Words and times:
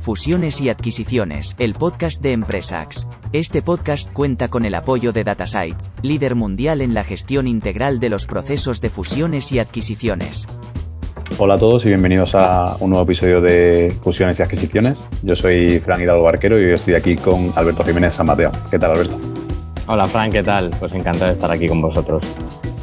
Fusiones 0.00 0.60
y 0.60 0.70
Adquisiciones, 0.70 1.54
el 1.58 1.74
podcast 1.74 2.22
de 2.22 2.32
Empresax. 2.32 3.06
Este 3.32 3.62
podcast 3.62 4.12
cuenta 4.12 4.48
con 4.48 4.64
el 4.64 4.74
apoyo 4.74 5.12
de 5.12 5.24
Datasite, 5.24 5.76
líder 6.02 6.34
mundial 6.34 6.80
en 6.80 6.94
la 6.94 7.04
gestión 7.04 7.46
integral 7.46 8.00
de 8.00 8.08
los 8.08 8.26
procesos 8.26 8.80
de 8.80 8.90
fusiones 8.90 9.52
y 9.52 9.58
adquisiciones. 9.58 10.46
Hola 11.36 11.54
a 11.54 11.58
todos 11.58 11.84
y 11.84 11.88
bienvenidos 11.88 12.34
a 12.34 12.76
un 12.80 12.90
nuevo 12.90 13.04
episodio 13.04 13.40
de 13.40 13.94
Fusiones 14.02 14.38
y 14.38 14.42
Adquisiciones. 14.42 15.04
Yo 15.22 15.36
soy 15.36 15.78
Fran 15.80 16.00
Hidalgo 16.00 16.22
Barquero 16.22 16.60
y 16.60 16.72
estoy 16.72 16.94
aquí 16.94 17.16
con 17.16 17.52
Alberto 17.54 17.84
Jiménez 17.84 18.14
San 18.14 18.26
Mateo. 18.26 18.50
¿Qué 18.70 18.78
tal, 18.78 18.92
Alberto? 18.92 19.18
Hola, 19.86 20.06
Fran, 20.06 20.30
¿qué 20.30 20.42
tal? 20.42 20.70
Pues 20.78 20.94
encantado 20.94 21.26
de 21.26 21.32
estar 21.32 21.50
aquí 21.50 21.68
con 21.68 21.82
vosotros. 21.82 22.24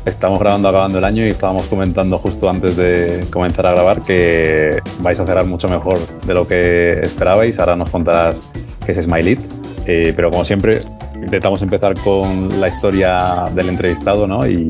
Estamos 0.05 0.39
grabando 0.39 0.69
acabando 0.69 0.99
el 0.99 1.03
año 1.03 1.25
y 1.25 1.29
estábamos 1.29 1.65
comentando 1.65 2.19
justo 2.19 2.47
antes 2.47 2.75
de 2.75 3.25
comenzar 3.31 3.65
a 3.65 3.71
grabar 3.71 4.03
que 4.03 4.79
vais 4.99 5.19
a 5.19 5.25
cerrar 5.25 5.45
mucho 5.45 5.67
mejor 5.67 5.97
de 6.25 6.33
lo 6.33 6.47
que 6.47 6.99
esperabais. 7.01 7.57
Ahora 7.57 7.75
nos 7.75 7.89
contarás 7.89 8.39
qué 8.85 8.91
es 8.91 9.03
Smiley. 9.03 9.39
Eh, 9.87 10.13
pero 10.15 10.29
como 10.29 10.45
siempre, 10.45 10.79
intentamos 11.15 11.61
empezar 11.61 11.99
con 11.99 12.59
la 12.59 12.67
historia 12.67 13.49
del 13.53 13.69
entrevistado 13.69 14.27
¿no? 14.27 14.47
y, 14.47 14.67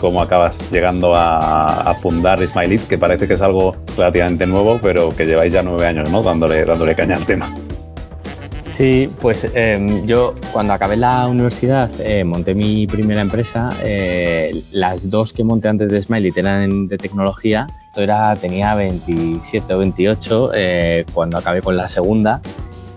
cómo 0.00 0.22
acabas 0.22 0.70
llegando 0.70 1.12
a, 1.14 1.94
fundar 2.00 2.46
Smiley, 2.46 2.78
que 2.78 2.98
parece 2.98 3.26
que 3.26 3.34
es 3.34 3.42
algo 3.42 3.74
relativamente 3.96 4.46
nuevo, 4.46 4.78
pero 4.80 5.14
que 5.14 5.26
lleváis 5.26 5.52
ya 5.52 5.62
nueve 5.62 5.86
años 5.86 6.10
¿no? 6.10 6.22
dándole, 6.22 6.64
dándole 6.64 6.94
caña 6.94 7.16
al 7.16 7.26
tema. 7.26 7.48
Sí, 8.76 9.08
pues 9.22 9.48
em, 9.54 10.06
yo 10.06 10.34
cuando 10.52 10.74
acabé 10.74 10.98
la 10.98 11.26
universidad 11.28 11.90
eh, 11.98 12.24
monté 12.24 12.54
mi 12.54 12.86
primera 12.86 13.22
empresa. 13.22 13.70
Eh, 13.82 14.62
las 14.70 15.08
dos 15.08 15.32
que 15.32 15.42
monté 15.44 15.68
antes 15.68 15.90
de 15.90 16.02
Smiley 16.02 16.30
eran 16.36 16.86
de 16.86 16.98
tecnología. 16.98 17.68
Yo 17.96 18.02
era, 18.02 18.36
tenía 18.36 18.74
27 18.74 19.72
o 19.72 19.78
28 19.78 20.50
eh, 20.54 21.06
cuando 21.14 21.38
acabé 21.38 21.62
con 21.62 21.74
la 21.78 21.88
segunda 21.88 22.42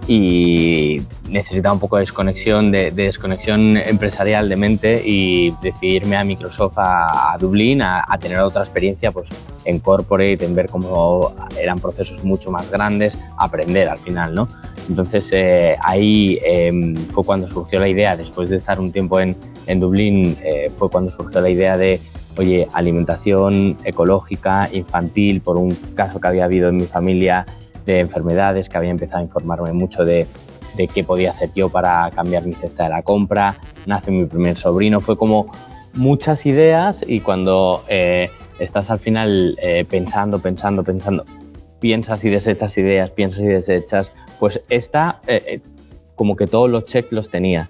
y 0.09 1.03
necesitaba 1.29 1.73
un 1.73 1.79
poco 1.79 1.97
de 1.97 2.01
desconexión, 2.01 2.71
de, 2.71 2.89
desconexión 2.89 3.77
empresarial 3.77 4.49
de 4.49 4.55
mente 4.55 5.03
y 5.05 5.51
decidirme 5.61 6.15
a 6.15 6.23
Microsoft 6.23 6.73
a, 6.77 7.37
Dublín 7.39 7.83
a, 7.83 8.03
tener 8.19 8.39
otra 8.39 8.63
experiencia 8.63 9.11
pues, 9.11 9.29
en 9.65 9.77
corporate, 9.77 10.43
en 10.43 10.55
ver 10.55 10.67
cómo 10.67 11.35
eran 11.61 11.79
procesos 11.79 12.23
mucho 12.23 12.49
más 12.49 12.71
grandes, 12.71 13.15
aprender 13.37 13.87
al 13.87 13.99
final, 13.99 14.33
¿no? 14.33 14.47
Entonces 14.89 15.27
eh, 15.31 15.77
ahí 15.83 16.39
em, 16.43 16.95
fue 16.95 17.23
cuando 17.23 17.47
surgió 17.47 17.77
la 17.77 17.87
idea, 17.87 18.17
después 18.17 18.49
de 18.49 18.57
estar 18.57 18.79
un 18.79 18.91
tiempo 18.91 19.19
en, 19.19 19.35
en 19.67 19.79
Dublín, 19.79 20.35
eh, 20.43 20.71
fue 20.79 20.89
cuando 20.89 21.11
surgió 21.11 21.39
la 21.39 21.51
idea 21.51 21.77
de, 21.77 22.01
oye, 22.35 22.67
alimentación 22.73 23.77
ecológica, 23.83 24.69
infantil, 24.73 25.41
por 25.41 25.57
un 25.57 25.75
caso 25.93 26.19
que 26.19 26.27
había 26.27 26.45
habido 26.45 26.69
en 26.69 26.77
mi 26.77 26.85
familia 26.85 27.45
de 27.85 27.99
enfermedades, 27.99 28.69
que 28.69 28.77
había 28.77 28.91
empezado 28.91 29.19
a 29.19 29.23
informarme 29.23 29.73
mucho 29.73 30.03
de, 30.05 30.27
de 30.75 30.87
qué 30.87 31.03
podía 31.03 31.31
hacer 31.31 31.49
yo 31.55 31.69
para 31.69 32.09
cambiar 32.11 32.45
mi 32.45 32.53
cesta 32.53 32.85
de 32.85 32.89
la 32.89 33.03
compra, 33.03 33.57
nace 33.85 34.11
mi 34.11 34.25
primer 34.25 34.57
sobrino, 34.57 34.99
fue 34.99 35.17
como 35.17 35.51
muchas 35.93 36.45
ideas 36.45 37.03
y 37.07 37.19
cuando 37.21 37.83
eh, 37.87 38.29
estás 38.59 38.91
al 38.91 38.99
final 38.99 39.57
pensando, 39.89 40.39
pensando, 40.39 40.83
pensando, 40.83 41.25
piensas 41.79 42.23
y 42.23 42.29
desechas 42.29 42.77
ideas, 42.77 43.11
piensas 43.11 43.41
y 43.41 43.47
desechas, 43.47 44.13
pues 44.39 44.61
esta, 44.69 45.21
eh, 45.27 45.41
eh, 45.45 45.61
como 46.15 46.35
que 46.35 46.47
todos 46.47 46.69
los 46.69 46.85
checks 46.85 47.11
los 47.11 47.29
tenía. 47.29 47.69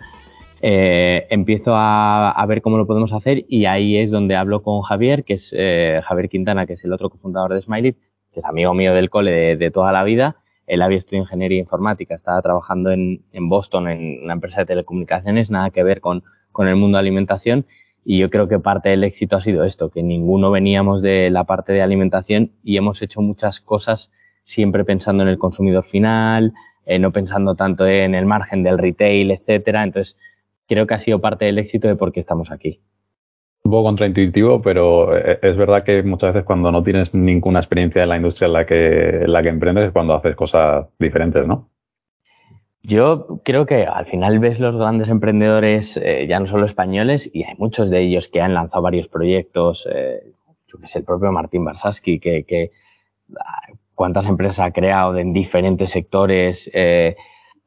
Eh, 0.61 1.25
empiezo 1.29 1.71
a, 1.73 2.45
ver 2.47 2.61
cómo 2.61 2.77
lo 2.77 2.85
podemos 2.85 3.13
hacer 3.13 3.45
y 3.47 3.65
ahí 3.65 3.97
es 3.97 4.11
donde 4.11 4.35
hablo 4.35 4.61
con 4.61 4.81
Javier, 4.81 5.23
que 5.23 5.35
es 5.35 5.51
Javier 5.51 6.29
Quintana, 6.29 6.65
que 6.65 6.73
es 6.73 6.83
el 6.83 6.91
otro 6.91 7.09
cofundador 7.09 7.53
de 7.53 7.61
Smiley, 7.61 7.95
que 8.33 8.39
es 8.39 8.45
amigo 8.45 8.73
mío 8.73 8.93
del 8.93 9.09
cole 9.09 9.57
de, 9.57 9.71
toda 9.71 9.91
la 9.91 10.03
vida. 10.03 10.37
Él 10.67 10.81
había 10.81 10.97
estudiado 10.97 11.25
ingeniería 11.25 11.59
informática, 11.59 12.15
estaba 12.15 12.41
trabajando 12.41 12.91
en, 12.91 13.21
Boston 13.49 13.87
en 13.89 14.23
una 14.23 14.33
empresa 14.33 14.61
de 14.61 14.67
telecomunicaciones, 14.67 15.49
nada 15.49 15.71
que 15.71 15.83
ver 15.83 15.99
con, 16.01 16.23
con 16.51 16.67
el 16.67 16.75
mundo 16.75 16.97
de 16.97 17.01
alimentación. 17.01 17.65
Y 18.05 18.19
yo 18.19 18.29
creo 18.29 18.47
que 18.47 18.59
parte 18.59 18.89
del 18.89 19.03
éxito 19.03 19.35
ha 19.35 19.41
sido 19.41 19.63
esto, 19.63 19.89
que 19.89 20.03
ninguno 20.03 20.51
veníamos 20.51 21.01
de 21.01 21.29
la 21.29 21.43
parte 21.43 21.73
de 21.73 21.81
alimentación 21.81 22.51
y 22.63 22.77
hemos 22.77 23.01
hecho 23.01 23.21
muchas 23.21 23.59
cosas 23.59 24.11
siempre 24.43 24.83
pensando 24.83 25.23
en 25.23 25.29
el 25.29 25.37
consumidor 25.37 25.85
final, 25.85 26.53
eh, 26.85 26.97
no 26.97 27.11
pensando 27.11 27.55
tanto 27.55 27.85
en 27.85 28.15
el 28.15 28.25
margen 28.25 28.63
del 28.63 28.77
retail, 28.77 29.31
etcétera. 29.31 29.83
Entonces, 29.83 30.17
creo 30.67 30.87
que 30.87 30.95
ha 30.95 30.99
sido 30.99 31.19
parte 31.19 31.45
del 31.45 31.59
éxito 31.59 31.87
de 31.87 31.95
por 31.95 32.11
qué 32.11 32.19
estamos 32.19 32.51
aquí. 32.51 32.81
Un 33.63 33.71
poco 33.71 33.83
contraintuitivo, 33.83 34.61
pero 34.61 35.15
eh, 35.17 35.39
es 35.41 35.57
verdad 35.57 35.83
que 35.83 36.01
muchas 36.03 36.33
veces 36.33 36.45
cuando 36.45 36.71
no 36.71 36.81
tienes 36.81 37.13
ninguna 37.13 37.59
experiencia 37.59 38.03
en 38.03 38.09
la 38.09 38.17
industria 38.17 38.47
en 38.47 38.53
la 38.53 38.65
que, 38.65 39.23
la 39.25 39.43
que 39.43 39.49
emprendes 39.49 39.87
es 39.87 39.91
cuando 39.91 40.15
haces 40.15 40.35
cosas 40.35 40.87
diferentes, 40.97 41.45
¿no? 41.45 41.69
Yo 42.81 43.41
creo 43.43 43.65
que 43.65 43.85
al 43.85 44.05
final 44.05 44.39
ves 44.39 44.59
los 44.59 44.75
grandes 44.77 45.09
emprendedores, 45.09 45.97
eh, 45.97 46.25
ya 46.27 46.39
no 46.39 46.47
solo 46.47 46.65
españoles, 46.65 47.29
y 47.33 47.43
hay 47.43 47.55
muchos 47.57 47.89
de 47.89 48.01
ellos 48.01 48.29
que 48.29 48.41
han 48.41 48.53
lanzado 48.53 48.81
varios 48.81 49.07
proyectos, 49.09 49.87
yo 50.67 50.79
que 50.79 50.87
sé, 50.87 50.99
el 50.99 51.05
propio 51.05 51.31
Martín 51.31 51.65
Barsaski, 51.65 52.19
que, 52.19 52.71
cuántas 53.95 54.27
empresas 54.27 54.59
ha 54.59 54.71
creado 54.71 55.17
en 55.17 55.33
diferentes 55.33 55.91
sectores. 55.91 56.69
Eh, 56.73 57.17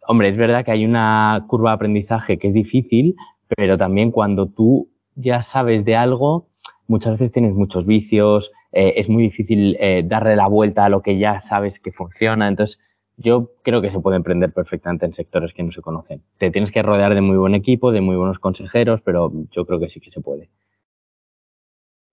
hombre, 0.08 0.30
es 0.30 0.36
verdad 0.36 0.64
que 0.64 0.70
hay 0.70 0.84
una 0.84 1.44
curva 1.46 1.70
de 1.70 1.74
aprendizaje 1.74 2.38
que 2.38 2.48
es 2.48 2.54
difícil, 2.54 3.16
pero 3.54 3.76
también 3.76 4.10
cuando 4.10 4.46
tú 4.46 4.88
ya 5.14 5.42
sabes 5.42 5.84
de 5.84 5.96
algo, 5.96 6.46
muchas 6.86 7.12
veces 7.12 7.32
tienes 7.32 7.54
muchos 7.54 7.86
vicios, 7.86 8.52
eh, 8.72 8.94
es 8.96 9.08
muy 9.08 9.22
difícil 9.22 9.76
eh, 9.80 10.02
darle 10.04 10.36
la 10.36 10.46
vuelta 10.46 10.84
a 10.84 10.88
lo 10.88 11.02
que 11.02 11.18
ya 11.18 11.40
sabes 11.40 11.80
que 11.80 11.92
funciona. 11.92 12.48
Entonces, 12.48 12.78
yo 13.16 13.50
creo 13.62 13.82
que 13.82 13.90
se 13.90 14.00
puede 14.00 14.16
emprender 14.16 14.52
perfectamente 14.52 15.06
en 15.06 15.12
sectores 15.12 15.52
que 15.52 15.62
no 15.62 15.72
se 15.72 15.82
conocen. 15.82 16.22
Te 16.38 16.50
tienes 16.50 16.72
que 16.72 16.82
rodear 16.82 17.14
de 17.14 17.20
muy 17.20 17.36
buen 17.36 17.54
equipo, 17.54 17.92
de 17.92 18.00
muy 18.00 18.16
buenos 18.16 18.38
consejeros, 18.38 19.00
pero 19.02 19.32
yo 19.50 19.66
creo 19.66 19.78
que 19.78 19.88
sí 19.88 20.00
que 20.00 20.10
se 20.10 20.20
puede 20.20 20.48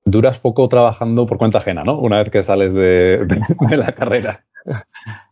duras 0.10 0.40
poco 0.40 0.68
trabajando 0.70 1.26
por 1.26 1.38
cuenta 1.38 1.60
ajena, 1.60 1.84
¿no? 1.84 2.00
Una 2.00 2.18
vez 2.18 2.30
que 2.30 2.44
sales 2.44 2.74
de, 2.74 3.26
la 3.70 3.92
carrera. 3.94 4.46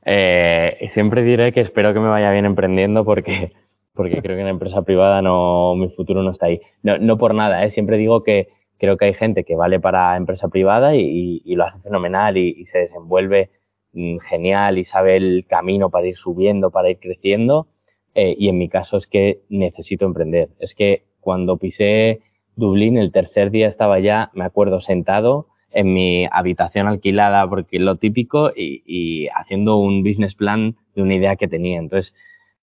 Eh, 0.09 0.87
siempre 0.87 1.21
diré 1.21 1.51
que 1.51 1.59
espero 1.59 1.93
que 1.93 1.99
me 1.99 2.07
vaya 2.07 2.31
bien 2.31 2.45
emprendiendo 2.45 3.03
porque, 3.03 3.51
porque 3.97 4.21
creo 4.21 4.35
que 4.35 4.41
en 4.41 4.45
la 4.45 4.51
empresa 4.51 4.83
privada 4.83 5.21
no, 5.21 5.75
mi 5.75 5.89
futuro 5.89 6.23
no 6.23 6.31
está 6.31 6.45
ahí. 6.45 6.61
No, 6.83 7.17
por 7.17 7.33
nada, 7.33 7.65
¿eh? 7.65 7.71
siempre 7.71 7.97
digo 7.97 8.23
que 8.23 8.49
creo 8.77 8.95
que 8.95 9.05
hay 9.05 9.13
gente 9.13 9.43
que 9.43 9.55
vale 9.55 9.79
para 9.79 10.15
empresa 10.15 10.47
privada 10.47 10.95
y, 10.95 11.41
lo 11.55 11.65
hace 11.65 11.79
fenomenal 11.79 12.37
y, 12.37 12.63
se 12.65 12.77
desenvuelve 12.77 13.49
mm, 13.93 14.19
genial 14.19 14.77
y 14.77 14.85
sabe 14.85 15.17
el 15.17 15.45
camino 15.47 15.89
para 15.89 16.07
ir 16.07 16.15
subiendo, 16.15 16.71
para 16.71 16.89
ir 16.89 16.99
creciendo. 16.99 17.67
Eh, 18.15 18.35
y 18.37 18.49
en 18.49 18.57
mi 18.57 18.69
caso 18.69 18.97
es 18.97 19.07
que 19.07 19.41
necesito 19.49 20.05
emprender. 20.05 20.49
Es 20.59 20.73
que 20.73 21.03
cuando 21.19 21.57
pisé 21.57 22.21
Dublín, 22.55 22.97
el 22.97 23.11
tercer 23.11 23.51
día 23.51 23.67
estaba 23.67 23.99
ya, 23.99 24.31
me 24.33 24.45
acuerdo, 24.45 24.79
sentado 24.79 25.47
en 25.71 25.93
mi 25.93 26.27
habitación 26.31 26.87
alquilada, 26.87 27.47
porque 27.47 27.77
lo 27.79 27.97
típico, 27.97 28.51
y, 28.55 29.27
haciendo 29.35 29.77
un 29.77 30.03
business 30.03 30.33
plan 30.35 30.75
de 30.95 31.01
una 31.01 31.15
idea 31.15 31.35
que 31.35 31.47
tenía. 31.47 31.79
Entonces, 31.79 32.15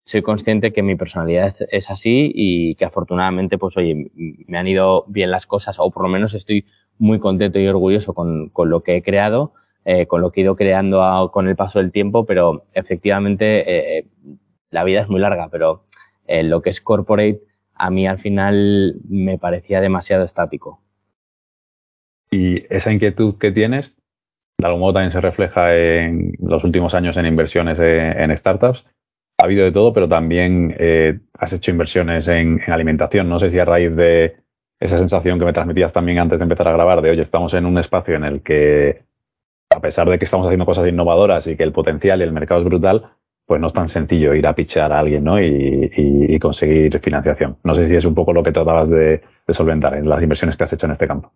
soy 0.04 0.22
consciente 0.22 0.72
que 0.72 0.82
mi 0.82 0.96
personalidad 0.96 1.56
es 1.70 1.90
así 1.90 2.30
y 2.34 2.74
que 2.74 2.84
afortunadamente, 2.84 3.58
pues 3.58 3.76
oye, 3.76 4.10
me 4.14 4.58
han 4.58 4.68
ido 4.68 5.04
bien 5.08 5.30
las 5.30 5.46
cosas, 5.46 5.76
o 5.78 5.90
por 5.90 6.02
lo 6.02 6.08
menos 6.08 6.34
estoy 6.34 6.66
muy 6.98 7.18
contento 7.18 7.58
y 7.58 7.66
orgulloso 7.66 8.14
con, 8.14 8.52
lo 8.54 8.82
que 8.82 8.96
he 8.96 9.02
creado, 9.02 9.54
eh, 9.84 10.06
con 10.06 10.20
lo 10.20 10.30
que 10.30 10.40
he 10.40 10.44
ido 10.44 10.56
creando 10.56 11.30
con 11.32 11.48
el 11.48 11.56
paso 11.56 11.78
del 11.78 11.92
tiempo, 11.92 12.26
pero 12.26 12.66
efectivamente 12.72 13.98
eh, 13.98 14.06
la 14.70 14.84
vida 14.84 15.00
es 15.00 15.08
muy 15.08 15.20
larga, 15.20 15.48
pero 15.50 15.84
eh, 16.26 16.42
lo 16.42 16.62
que 16.62 16.70
es 16.70 16.80
corporate 16.80 17.40
a 17.74 17.90
mí 17.90 18.06
al 18.06 18.18
final 18.18 18.96
me 19.08 19.38
parecía 19.38 19.80
demasiado 19.80 20.24
estático. 20.24 20.80
Y 22.30 22.64
esa 22.74 22.92
inquietud 22.92 23.38
que 23.38 23.52
tienes, 23.52 23.96
de 24.58 24.66
algún 24.66 24.80
modo 24.80 24.94
también 24.94 25.10
se 25.10 25.20
refleja 25.20 25.74
en 25.76 26.32
los 26.38 26.64
últimos 26.64 26.94
años 26.94 27.16
en 27.16 27.26
inversiones 27.26 27.78
en, 27.78 28.36
startups. 28.36 28.86
Ha 29.44 29.46
habido 29.46 29.66
de 29.66 29.72
todo, 29.72 29.92
pero 29.92 30.08
también 30.08 30.74
eh, 30.78 31.20
has 31.34 31.52
hecho 31.52 31.70
inversiones 31.70 32.28
en, 32.28 32.62
alimentación. 32.66 33.28
No 33.28 33.38
sé 33.38 33.50
si 33.50 33.58
a 33.58 33.66
raíz 33.66 33.94
de 33.94 34.36
esa 34.80 34.96
sensación 34.96 35.38
que 35.38 35.44
me 35.44 35.52
transmitías 35.52 35.92
también 35.92 36.18
antes 36.18 36.38
de 36.38 36.44
empezar 36.44 36.66
a 36.66 36.72
grabar, 36.72 37.02
de 37.02 37.10
oye, 37.10 37.20
estamos 37.20 37.52
en 37.52 37.66
un 37.66 37.76
espacio 37.76 38.14
en 38.14 38.24
el 38.24 38.42
que, 38.42 39.04
a 39.68 39.80
pesar 39.80 40.08
de 40.08 40.18
que 40.18 40.24
estamos 40.24 40.46
haciendo 40.46 40.64
cosas 40.64 40.88
innovadoras 40.88 41.46
y 41.46 41.58
que 41.58 41.62
el 41.62 41.72
potencial 41.72 42.20
y 42.20 42.22
el 42.22 42.32
mercado 42.32 42.62
es 42.62 42.64
brutal, 42.64 43.10
pues 43.44 43.60
no 43.60 43.66
es 43.66 43.74
tan 43.74 43.86
sencillo 43.86 44.32
ir 44.32 44.46
a 44.46 44.54
pichear 44.54 44.90
a 44.94 45.00
alguien 45.00 45.24
¿no? 45.24 45.38
y, 45.38 46.38
conseguir 46.40 46.98
financiación. 47.00 47.58
No 47.64 47.74
sé 47.74 47.86
si 47.86 47.96
es 47.96 48.06
un 48.06 48.14
poco 48.14 48.32
lo 48.32 48.42
que 48.42 48.52
tratabas 48.52 48.88
de, 48.88 49.20
solventar 49.48 49.94
en 49.94 50.08
las 50.08 50.22
inversiones 50.22 50.56
que 50.56 50.64
has 50.64 50.72
hecho 50.72 50.86
en 50.86 50.92
este 50.92 51.06
campo. 51.06 51.34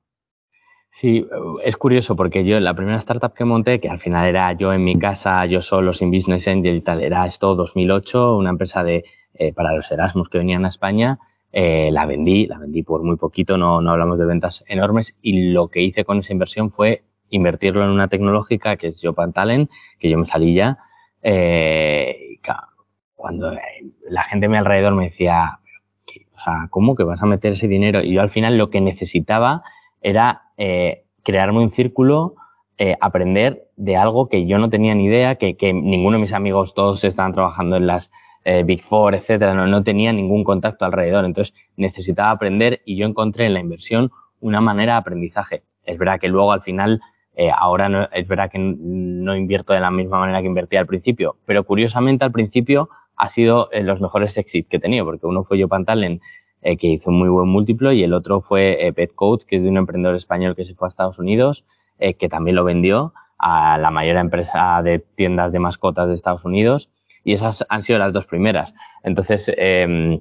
Sí, 1.00 1.24
es 1.64 1.76
curioso 1.76 2.16
porque 2.16 2.44
yo 2.44 2.58
la 2.58 2.74
primera 2.74 2.98
startup 2.98 3.32
que 3.32 3.44
monté, 3.44 3.78
que 3.78 3.88
al 3.88 4.00
final 4.00 4.26
era 4.26 4.52
yo 4.54 4.72
en 4.72 4.82
mi 4.82 4.96
casa, 4.96 5.46
yo 5.46 5.62
solo 5.62 5.92
sin 5.92 6.10
Business 6.10 6.48
Angel 6.48 6.74
y 6.74 6.80
tal, 6.80 7.00
era 7.04 7.24
esto 7.24 7.54
2008, 7.54 8.36
una 8.36 8.50
empresa 8.50 8.82
de 8.82 9.04
eh, 9.34 9.52
para 9.52 9.74
los 9.74 9.88
Erasmus 9.92 10.28
que 10.28 10.38
venían 10.38 10.64
a 10.64 10.70
España, 10.70 11.20
eh, 11.52 11.90
la 11.92 12.04
vendí, 12.04 12.48
la 12.48 12.58
vendí 12.58 12.82
por 12.82 13.04
muy 13.04 13.16
poquito, 13.16 13.56
no, 13.56 13.80
no 13.80 13.92
hablamos 13.92 14.18
de 14.18 14.26
ventas 14.26 14.64
enormes 14.66 15.14
y 15.22 15.52
lo 15.52 15.68
que 15.68 15.82
hice 15.82 16.04
con 16.04 16.18
esa 16.18 16.32
inversión 16.32 16.72
fue 16.72 17.04
invertirlo 17.30 17.84
en 17.84 17.90
una 17.90 18.08
tecnológica 18.08 18.74
que 18.74 18.88
es 18.88 19.00
Jopan 19.00 19.32
Talent, 19.32 19.70
que 20.00 20.10
yo 20.10 20.18
me 20.18 20.26
salí 20.26 20.54
ya 20.54 20.78
eh, 21.22 22.40
cuando 23.14 23.52
la 24.10 24.24
gente 24.24 24.46
a 24.46 24.48
mi 24.48 24.56
alrededor 24.56 24.96
me 24.96 25.04
decía, 25.04 25.60
o 26.34 26.40
sea, 26.40 26.66
¿cómo 26.70 26.96
que 26.96 27.04
vas 27.04 27.22
a 27.22 27.26
meter 27.26 27.52
ese 27.52 27.68
dinero? 27.68 28.02
Y 28.02 28.14
yo 28.14 28.20
al 28.20 28.30
final 28.30 28.58
lo 28.58 28.68
que 28.68 28.80
necesitaba 28.80 29.62
era 30.02 30.42
eh, 30.58 31.04
crearme 31.22 31.60
un 31.60 31.72
círculo, 31.72 32.34
eh, 32.76 32.96
aprender 33.00 33.68
de 33.76 33.96
algo 33.96 34.28
que 34.28 34.46
yo 34.46 34.58
no 34.58 34.68
tenía 34.68 34.94
ni 34.94 35.06
idea, 35.06 35.36
que, 35.36 35.56
que 35.56 35.72
ninguno 35.72 36.18
de 36.18 36.22
mis 36.22 36.32
amigos 36.34 36.74
todos 36.74 37.02
estaban 37.04 37.32
trabajando 37.32 37.76
en 37.76 37.86
las 37.86 38.10
eh, 38.44 38.62
Big 38.64 38.82
Four, 38.82 39.14
etcétera, 39.14 39.52
no, 39.54 39.66
no 39.66 39.82
tenía 39.82 40.12
ningún 40.12 40.44
contacto 40.44 40.84
alrededor. 40.84 41.24
Entonces 41.24 41.54
necesitaba 41.76 42.30
aprender 42.30 42.80
y 42.84 42.96
yo 42.96 43.06
encontré 43.06 43.46
en 43.46 43.54
la 43.54 43.60
inversión 43.60 44.10
una 44.40 44.60
manera 44.60 44.94
de 44.94 44.98
aprendizaje. 44.98 45.62
Es 45.84 45.98
verdad 45.98 46.20
que 46.20 46.28
luego 46.28 46.52
al 46.52 46.62
final, 46.62 47.00
eh, 47.36 47.50
ahora 47.54 47.88
no, 47.88 48.08
es 48.12 48.26
verdad 48.26 48.50
que 48.50 48.58
no 48.58 49.36
invierto 49.36 49.72
de 49.72 49.80
la 49.80 49.90
misma 49.90 50.18
manera 50.20 50.40
que 50.40 50.46
invertía 50.46 50.80
al 50.80 50.86
principio, 50.86 51.36
pero 51.44 51.64
curiosamente 51.64 52.24
al 52.24 52.32
principio 52.32 52.88
ha 53.16 53.30
sido 53.30 53.70
eh, 53.72 53.82
los 53.82 54.00
mejores 54.00 54.36
exit 54.38 54.68
que 54.68 54.76
he 54.76 54.80
tenido, 54.80 55.04
porque 55.04 55.26
uno 55.26 55.44
fue 55.44 55.58
yo 55.58 55.68
Pantalen, 55.68 56.20
eh, 56.62 56.76
que 56.76 56.88
hizo 56.88 57.10
un 57.10 57.18
muy 57.18 57.28
buen 57.28 57.48
múltiplo, 57.48 57.92
y 57.92 58.02
el 58.02 58.12
otro 58.12 58.40
fue 58.40 58.86
eh, 58.86 58.92
que 58.94 59.56
es 59.56 59.62
de 59.62 59.68
un 59.68 59.76
emprendedor 59.76 60.16
español 60.16 60.56
que 60.56 60.64
se 60.64 60.74
fue 60.74 60.88
a 60.88 60.90
Estados 60.90 61.18
Unidos, 61.18 61.64
eh, 61.98 62.14
que 62.14 62.28
también 62.28 62.56
lo 62.56 62.64
vendió 62.64 63.12
a 63.38 63.78
la 63.78 63.90
mayor 63.90 64.16
empresa 64.16 64.82
de 64.82 65.00
tiendas 65.00 65.52
de 65.52 65.58
mascotas 65.58 66.08
de 66.08 66.14
Estados 66.14 66.44
Unidos, 66.44 66.90
y 67.24 67.32
esas 67.32 67.64
han 67.68 67.82
sido 67.82 67.98
las 67.98 68.12
dos 68.12 68.26
primeras. 68.26 68.72
Entonces, 69.02 69.50
eh, 69.56 70.20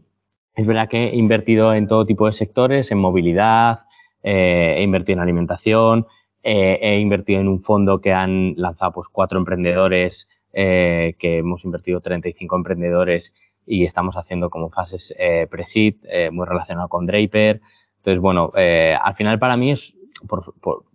es 0.56 0.66
verdad 0.66 0.90
que 0.90 1.10
he 1.10 1.16
invertido 1.16 1.74
en 1.74 1.88
todo 1.88 2.06
tipo 2.06 2.26
de 2.26 2.34
sectores, 2.34 2.92
en 2.92 2.98
movilidad, 2.98 3.82
eh, 4.24 4.76
he 4.78 4.84
invertido 4.84 5.18
en 5.18 5.24
alimentación, 5.24 6.08
he 6.50 7.00
invertido 7.00 7.42
en 7.42 7.50
un 7.50 7.62
fondo 7.62 8.00
que 8.00 8.14
han 8.14 8.54
lanzado 8.56 8.94
pues 8.94 9.10
cuatro 9.12 9.38
emprendedores, 9.38 10.30
que 10.54 11.16
hemos 11.20 11.66
invertido 11.66 12.00
35 12.00 12.56
emprendedores 12.56 13.34
y 13.68 13.84
estamos 13.84 14.16
haciendo 14.16 14.50
como 14.50 14.70
fases 14.70 15.14
eh, 15.20 15.48
eh, 16.10 16.32
muy 16.32 16.48
relacionado 16.48 16.88
con 16.88 17.06
Draper. 17.06 17.62
Entonces, 17.98 18.20
bueno, 18.20 18.52
eh, 18.56 18.98
al 19.00 19.16
final 19.16 19.38
para 19.38 19.58
mí 19.58 19.72
es, 19.72 19.94
por, 20.28 20.54
por, 20.62 20.86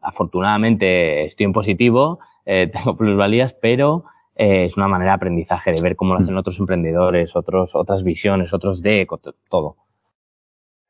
afortunadamente 0.00 1.24
estoy 1.24 1.44
en 1.46 1.52
positivo, 1.52 2.20
eh, 2.46 2.70
tengo 2.72 2.96
plusvalías, 2.96 3.54
pero 3.54 4.04
eh, 4.36 4.66
es 4.66 4.76
una 4.76 4.88
manera 4.88 5.12
de 5.12 5.16
aprendizaje, 5.16 5.72
de 5.72 5.82
ver 5.82 5.96
cómo 5.96 6.14
lo 6.14 6.20
hacen 6.20 6.36
otros 6.36 6.58
emprendedores, 6.58 7.36
otros, 7.36 7.74
otras 7.74 8.02
visiones, 8.02 8.52
otros 8.54 8.80
de 8.82 9.06
todo. 9.48 9.76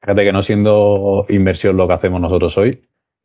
Fíjate 0.02 0.24
que 0.24 0.32
no 0.32 0.42
siendo 0.42 1.26
inversión 1.28 1.76
lo 1.76 1.86
que 1.86 1.94
hacemos 1.94 2.20
nosotros 2.20 2.56
hoy, 2.56 2.82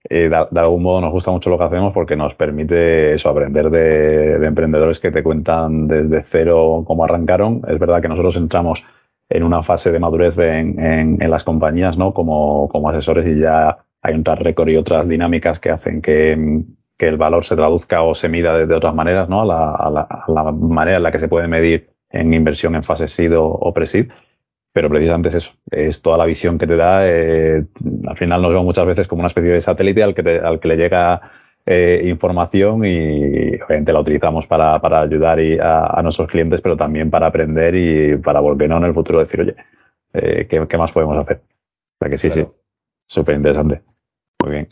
eh, 0.08 0.30
de, 0.30 0.60
algún 0.60 0.84
modo 0.84 1.02
nos 1.02 1.12
gusta 1.12 1.32
mucho 1.32 1.50
lo 1.50 1.58
que 1.58 1.64
hacemos 1.64 1.94
porque 1.94 2.16
nos 2.16 2.36
permite 2.36 3.14
eso, 3.14 3.30
aprender 3.30 3.70
de, 3.70 4.38
de, 4.40 4.48
emprendedores 4.48 5.00
que 5.00 5.12
te 5.12 5.24
cuentan 5.24 5.88
desde 5.88 6.22
cero 6.22 6.84
cómo 6.86 7.04
arrancaron. 7.04 7.62
Es 7.68 7.80
verdad 7.80 8.02
que 8.02 8.08
nosotros 8.08 8.36
entramos 8.36 8.84
en 9.30 9.44
una 9.44 9.64
fase 9.64 9.92
de 9.92 10.00
madurez 10.00 10.38
en, 10.38 10.80
en, 10.80 11.32
las 11.32 11.44
compañías, 11.44 11.98
¿no? 11.98 12.14
Como, 12.14 12.70
como 12.70 12.90
asesores 12.90 13.26
y 13.26 13.40
ya 13.40 13.78
hay 14.04 14.14
un 14.14 14.24
track 14.24 14.42
record 14.42 14.70
y 14.70 14.78
otras 14.78 15.08
dinámicas 15.08 15.60
que 15.60 15.72
hacen 15.72 16.02
que, 16.02 16.64
que 16.98 17.08
el 17.08 17.18
valor 17.18 17.44
se 17.44 17.56
traduzca 17.56 18.04
o 18.04 18.14
se 18.14 18.30
mida 18.30 18.54
de, 18.54 18.76
otras 18.76 18.94
maneras, 18.94 19.28
¿no? 19.28 19.42
A 19.42 19.46
la, 19.46 19.72
a, 19.72 20.26
la, 20.28 20.52
manera 20.52 20.98
en 20.98 21.04
la 21.04 21.12
que 21.12 21.20
se 21.20 21.28
puede 21.28 21.48
medir 21.48 21.90
en 22.12 22.34
inversión 22.34 22.76
en 22.76 22.84
fase 22.84 23.08
SID 23.08 23.34
o 23.36 23.74
pre-SID 23.74 24.12
pero 24.76 24.90
precisamente 24.90 25.30
es 25.30 25.36
eso, 25.36 25.54
es 25.72 26.02
toda 26.02 26.18
la 26.18 26.26
visión 26.26 26.58
que 26.58 26.68
te 26.68 26.76
da. 26.76 27.10
Eh, 27.10 27.64
al 28.08 28.18
final 28.18 28.42
nos 28.42 28.52
vemos 28.52 28.66
muchas 28.66 28.86
veces 28.86 29.08
como 29.08 29.22
una 29.22 29.28
especie 29.28 29.52
de 29.52 29.62
satélite 29.62 30.04
al 30.04 30.14
que, 30.14 30.22
te, 30.22 30.40
al 30.40 30.60
que 30.60 30.68
le 30.68 30.76
llega 30.76 31.22
eh, 31.66 32.02
información 32.04 32.84
y 32.84 33.56
obviamente 33.56 33.94
la 33.94 34.02
utilizamos 34.02 34.46
para, 34.48 34.82
para 34.82 35.00
ayudar 35.00 35.40
y 35.40 35.58
a, 35.58 35.86
a, 35.86 36.02
nuestros 36.02 36.28
clientes, 36.28 36.60
pero 36.60 36.76
también 36.76 37.10
para 37.10 37.28
aprender 37.28 37.74
y 37.74 38.18
para 38.18 38.42
volvernos 38.42 38.80
en 38.80 38.84
el 38.84 38.94
futuro 38.94 39.20
decir, 39.20 39.40
oye, 39.40 39.56
eh, 40.12 40.46
¿qué, 40.50 40.68
¿qué, 40.68 40.78
más 40.78 40.92
podemos 40.92 41.18
hacer? 41.20 41.38
O 41.38 41.98
sea 42.02 42.10
que 42.10 42.18
sí, 42.18 42.28
claro. 42.28 42.54
sí, 42.54 42.62
súper 43.08 43.38
interesante. 43.38 43.82
Muy 44.44 44.52
bien. 44.52 44.68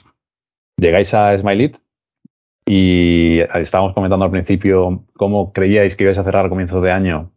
Llegáis 0.77 1.13
a 1.13 1.37
Smileit 1.37 1.77
y 2.65 3.39
estábamos 3.39 3.93
comentando 3.93 4.25
al 4.25 4.31
principio 4.31 5.05
cómo 5.13 5.53
creíais 5.53 5.95
que 5.95 6.03
ibais 6.03 6.17
a 6.17 6.25
cerrar 6.25 6.45
a 6.45 6.49
comienzos 6.49 6.83
de 6.83 6.91
año 6.91 7.31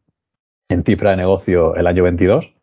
en 0.69 0.83
cifra 0.83 1.13
de 1.13 1.19
negocio 1.19 1.77
el 1.77 1.87
año 1.87 2.03
22 2.03 2.56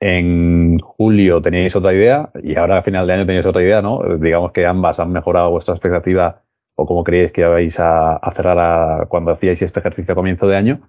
en 0.00 0.78
julio 0.78 1.42
teníais 1.42 1.74
otra 1.74 1.92
idea 1.92 2.30
y 2.42 2.56
ahora 2.56 2.78
a 2.78 2.82
final 2.82 3.06
de 3.06 3.12
año 3.14 3.26
tenéis 3.26 3.46
otra 3.46 3.62
idea, 3.62 3.82
¿no? 3.82 4.00
Digamos 4.18 4.52
que 4.52 4.66
ambas 4.66 5.00
han 5.00 5.12
mejorado 5.12 5.50
vuestra 5.50 5.74
expectativa 5.74 6.42
o 6.76 6.86
cómo 6.86 7.02
creéis 7.02 7.32
que 7.32 7.44
vais 7.44 7.80
a, 7.80 8.16
a 8.16 8.30
cerrar 8.30 9.08
cuando 9.08 9.32
hacíais 9.32 9.60
este 9.62 9.80
ejercicio 9.80 10.12
a 10.12 10.14
comienzo 10.14 10.46
de 10.46 10.56
año. 10.56 10.80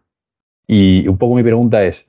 Y 0.67 1.07
un 1.07 1.17
poco 1.17 1.35
mi 1.35 1.41
pregunta 1.41 1.83
es, 1.83 2.07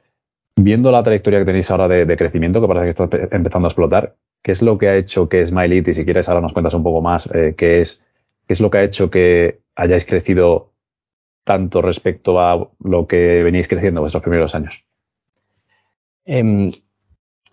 viendo 0.57 0.93
la 0.93 1.03
trayectoria 1.03 1.39
que 1.39 1.47
tenéis 1.47 1.71
ahora 1.71 1.89
de, 1.89 2.17
crecimiento, 2.17 2.61
que 2.61 2.69
parece 2.69 2.85
que 2.85 2.91
está 2.91 3.37
empezando 3.37 3.67
a 3.67 3.71
explotar, 3.71 4.17
¿qué 4.43 4.53
es 4.53 4.61
lo 4.61 4.77
que 4.77 4.89
ha 4.89 4.97
hecho 4.97 5.29
que 5.29 5.47
Smiley, 5.47 5.83
y 5.87 5.95
si 5.95 6.05
quieres 6.05 6.29
ahora 6.29 6.43
nos 6.43 6.53
cuentas 6.53 6.75
un 6.75 6.83
poco 6.83 7.01
más, 7.01 7.29
eh, 7.35 7.55
qué 7.57 7.81
es, 7.81 8.05
qué 8.47 8.53
es 8.53 8.61
lo 8.61 8.71
que 8.71 8.79
ha 8.79 8.83
hecho 8.83 9.11
que 9.11 9.61
hayáis 9.75 10.05
crecido 10.05 10.73
tanto 11.45 11.81
respecto 11.81 12.39
a 12.39 12.69
lo 12.85 13.07
que 13.07 13.43
veníais 13.43 13.69
creciendo 13.69 14.03
vuestros 14.03 14.23
primeros 14.23 14.55
años? 14.55 14.85
Um 16.27 16.71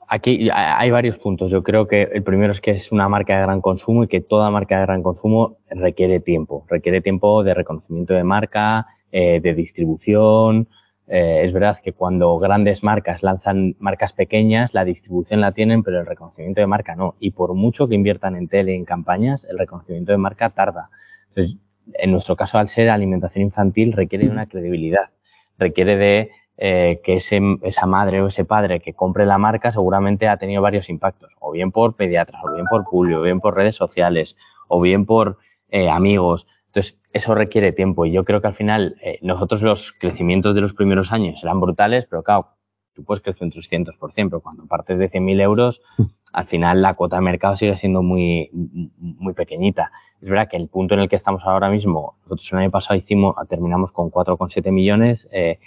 aquí 0.07 0.49
hay 0.51 0.91
varios 0.91 1.17
puntos. 1.19 1.51
Yo 1.51 1.63
creo 1.63 1.87
que 1.87 2.03
el 2.03 2.23
primero 2.23 2.53
es 2.53 2.61
que 2.61 2.71
es 2.71 2.91
una 2.91 3.09
marca 3.09 3.35
de 3.35 3.43
gran 3.43 3.61
consumo 3.61 4.03
y 4.03 4.07
que 4.07 4.21
toda 4.21 4.49
marca 4.49 4.79
de 4.79 4.85
gran 4.85 5.03
consumo 5.03 5.57
requiere 5.69 6.19
tiempo. 6.19 6.65
Requiere 6.69 7.01
tiempo 7.01 7.43
de 7.43 7.53
reconocimiento 7.53 8.13
de 8.13 8.23
marca, 8.23 8.87
eh, 9.11 9.39
de 9.41 9.53
distribución. 9.53 10.69
Eh, 11.07 11.43
es 11.45 11.53
verdad 11.53 11.79
que 11.83 11.93
cuando 11.93 12.37
grandes 12.39 12.83
marcas 12.83 13.23
lanzan 13.23 13.75
marcas 13.79 14.13
pequeñas, 14.13 14.73
la 14.73 14.83
distribución 14.83 15.41
la 15.41 15.51
tienen, 15.51 15.83
pero 15.83 15.99
el 15.99 16.05
reconocimiento 16.05 16.61
de 16.61 16.67
marca 16.67 16.95
no. 16.95 17.15
Y 17.19 17.31
por 17.31 17.53
mucho 17.53 17.87
que 17.87 17.95
inviertan 17.95 18.35
en 18.35 18.47
tele, 18.47 18.75
en 18.75 18.85
campañas, 18.85 19.45
el 19.49 19.57
reconocimiento 19.57 20.11
de 20.11 20.17
marca 20.17 20.49
tarda. 20.49 20.89
Entonces, 21.29 21.57
en 21.93 22.11
nuestro 22.11 22.35
caso, 22.35 22.57
al 22.57 22.69
ser 22.69 22.89
alimentación 22.89 23.43
infantil, 23.45 23.93
requiere 23.93 24.25
de 24.25 24.31
una 24.31 24.47
credibilidad. 24.47 25.09
Requiere 25.57 25.95
de 25.95 26.31
eh, 26.57 27.01
que 27.03 27.17
ese, 27.17 27.39
esa 27.61 27.85
madre 27.85 28.21
o 28.21 28.27
ese 28.27 28.43
padre 28.43 28.79
que 28.79 28.93
compre 28.93 29.25
la 29.25 29.37
marca 29.37 29.71
seguramente 29.71 30.27
ha 30.27 30.37
tenido 30.37 30.61
varios 30.61 30.89
impactos, 30.89 31.35
o 31.39 31.51
bien 31.51 31.71
por 31.71 31.95
pediatras, 31.95 32.41
o 32.43 32.53
bien 32.53 32.65
por 32.65 32.83
Julio, 32.83 33.19
o 33.19 33.23
bien 33.23 33.39
por 33.39 33.55
redes 33.55 33.75
sociales, 33.75 34.35
o 34.67 34.81
bien 34.81 35.05
por 35.05 35.37
eh, 35.69 35.89
amigos. 35.89 36.47
Entonces, 36.67 36.97
eso 37.13 37.35
requiere 37.35 37.73
tiempo 37.73 38.05
y 38.05 38.11
yo 38.11 38.23
creo 38.23 38.41
que 38.41 38.47
al 38.47 38.55
final 38.55 38.95
eh, 39.01 39.19
nosotros 39.21 39.61
los 39.61 39.93
crecimientos 39.99 40.55
de 40.55 40.61
los 40.61 40.73
primeros 40.73 41.11
años 41.11 41.39
eran 41.43 41.59
brutales, 41.59 42.07
pero 42.09 42.23
claro, 42.23 42.47
tú 42.93 43.03
puedes 43.03 43.23
crecer 43.23 43.43
un 43.43 43.51
300%, 43.51 43.95
pero 44.15 44.41
cuando 44.41 44.65
partes 44.65 44.97
de 44.97 45.11
100.000 45.11 45.41
euros, 45.41 45.81
al 46.33 46.47
final 46.47 46.81
la 46.81 46.95
cuota 46.95 47.17
de 47.17 47.21
mercado 47.21 47.55
sigue 47.55 47.77
siendo 47.77 48.01
muy, 48.01 48.49
muy 48.51 49.33
pequeñita. 49.33 49.91
Es 50.21 50.29
verdad 50.29 50.49
que 50.49 50.57
el 50.57 50.67
punto 50.67 50.95
en 50.95 51.01
el 51.01 51.09
que 51.09 51.15
estamos 51.15 51.43
ahora 51.45 51.69
mismo, 51.69 52.15
nosotros 52.23 52.51
el 52.51 52.59
año 52.59 52.71
pasado 52.71 52.97
hicimos, 52.97 53.35
terminamos 53.47 53.91
con 53.91 54.09
4,7 54.09 54.71
millones, 54.71 55.27
eh, 55.31 55.59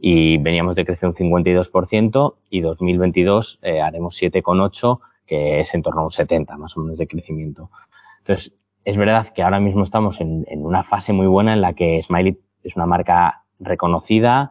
y 0.00 0.38
veníamos 0.38 0.74
de 0.74 0.84
crecer 0.84 1.08
un 1.08 1.14
52% 1.14 2.34
y 2.48 2.60
2022 2.62 3.58
eh, 3.62 3.80
haremos 3.80 4.20
7,8 4.20 5.00
que 5.26 5.60
es 5.60 5.74
en 5.74 5.82
torno 5.82 6.00
a 6.00 6.04
un 6.04 6.10
70 6.10 6.56
más 6.56 6.76
o 6.76 6.80
menos 6.80 6.98
de 6.98 7.06
crecimiento. 7.06 7.70
Entonces, 8.18 8.52
es 8.84 8.96
verdad 8.96 9.28
que 9.32 9.42
ahora 9.42 9.60
mismo 9.60 9.84
estamos 9.84 10.20
en, 10.20 10.44
en 10.48 10.64
una 10.66 10.82
fase 10.82 11.12
muy 11.12 11.28
buena 11.28 11.52
en 11.52 11.60
la 11.60 11.74
que 11.74 12.02
Smiley 12.02 12.36
es 12.64 12.74
una 12.74 12.86
marca 12.86 13.44
reconocida, 13.60 14.50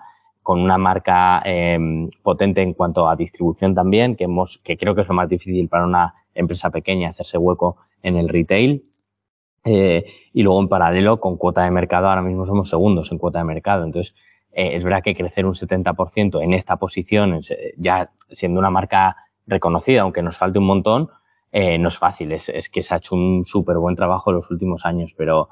con 0.50 0.62
una 0.62 0.78
marca 0.78 1.42
eh, 1.46 1.78
potente 2.24 2.62
en 2.62 2.74
cuanto 2.74 3.08
a 3.08 3.16
distribución 3.16 3.76
también, 3.76 4.16
que, 4.16 4.24
hemos, 4.24 4.60
que 4.64 4.78
creo 4.78 4.96
que 4.96 5.02
es 5.02 5.08
lo 5.08 5.14
más 5.14 5.30
difícil 5.30 5.68
para 5.68 5.86
una 5.86 6.16
empresa 6.34 6.70
pequeña 6.70 7.10
hacerse 7.10 7.38
hueco 7.38 7.78
en 8.02 8.16
el 8.16 8.30
retail. 8.30 8.84
Eh, 9.66 10.06
y 10.34 10.42
luego 10.42 10.62
en 10.62 10.70
paralelo 10.70 11.20
con 11.20 11.38
cuota 11.38 11.64
de 11.64 11.72
mercado, 11.72 12.08
ahora 12.08 12.22
mismo 12.22 12.46
somos 12.46 12.70
segundos 12.70 13.12
en 13.12 13.18
cuota 13.18 13.40
de 13.40 13.46
mercado. 13.46 13.84
Entonces, 13.84 14.16
eh, 14.52 14.76
es 14.76 14.84
verdad 14.84 15.04
que 15.04 15.16
crecer 15.16 15.46
un 15.46 15.54
70% 15.54 16.44
en 16.44 16.54
esta 16.54 16.78
posición, 16.78 17.42
ya 17.78 18.12
siendo 18.32 18.60
una 18.60 18.70
marca 18.70 19.16
reconocida, 19.48 20.02
aunque 20.02 20.22
nos 20.22 20.38
falte 20.38 20.60
un 20.60 20.66
montón, 20.66 21.10
eh, 21.52 21.78
no 21.78 21.90
es 21.90 21.98
fácil. 21.98 22.32
Es, 22.32 22.70
que 22.70 22.84
se 22.84 22.94
ha 22.94 22.98
hecho 22.98 23.16
un 23.16 23.46
súper 23.46 23.78
buen 23.78 23.96
trabajo 23.96 24.30
en 24.30 24.38
los 24.38 24.52
últimos 24.52 24.86
años, 24.86 25.14
pero 25.18 25.50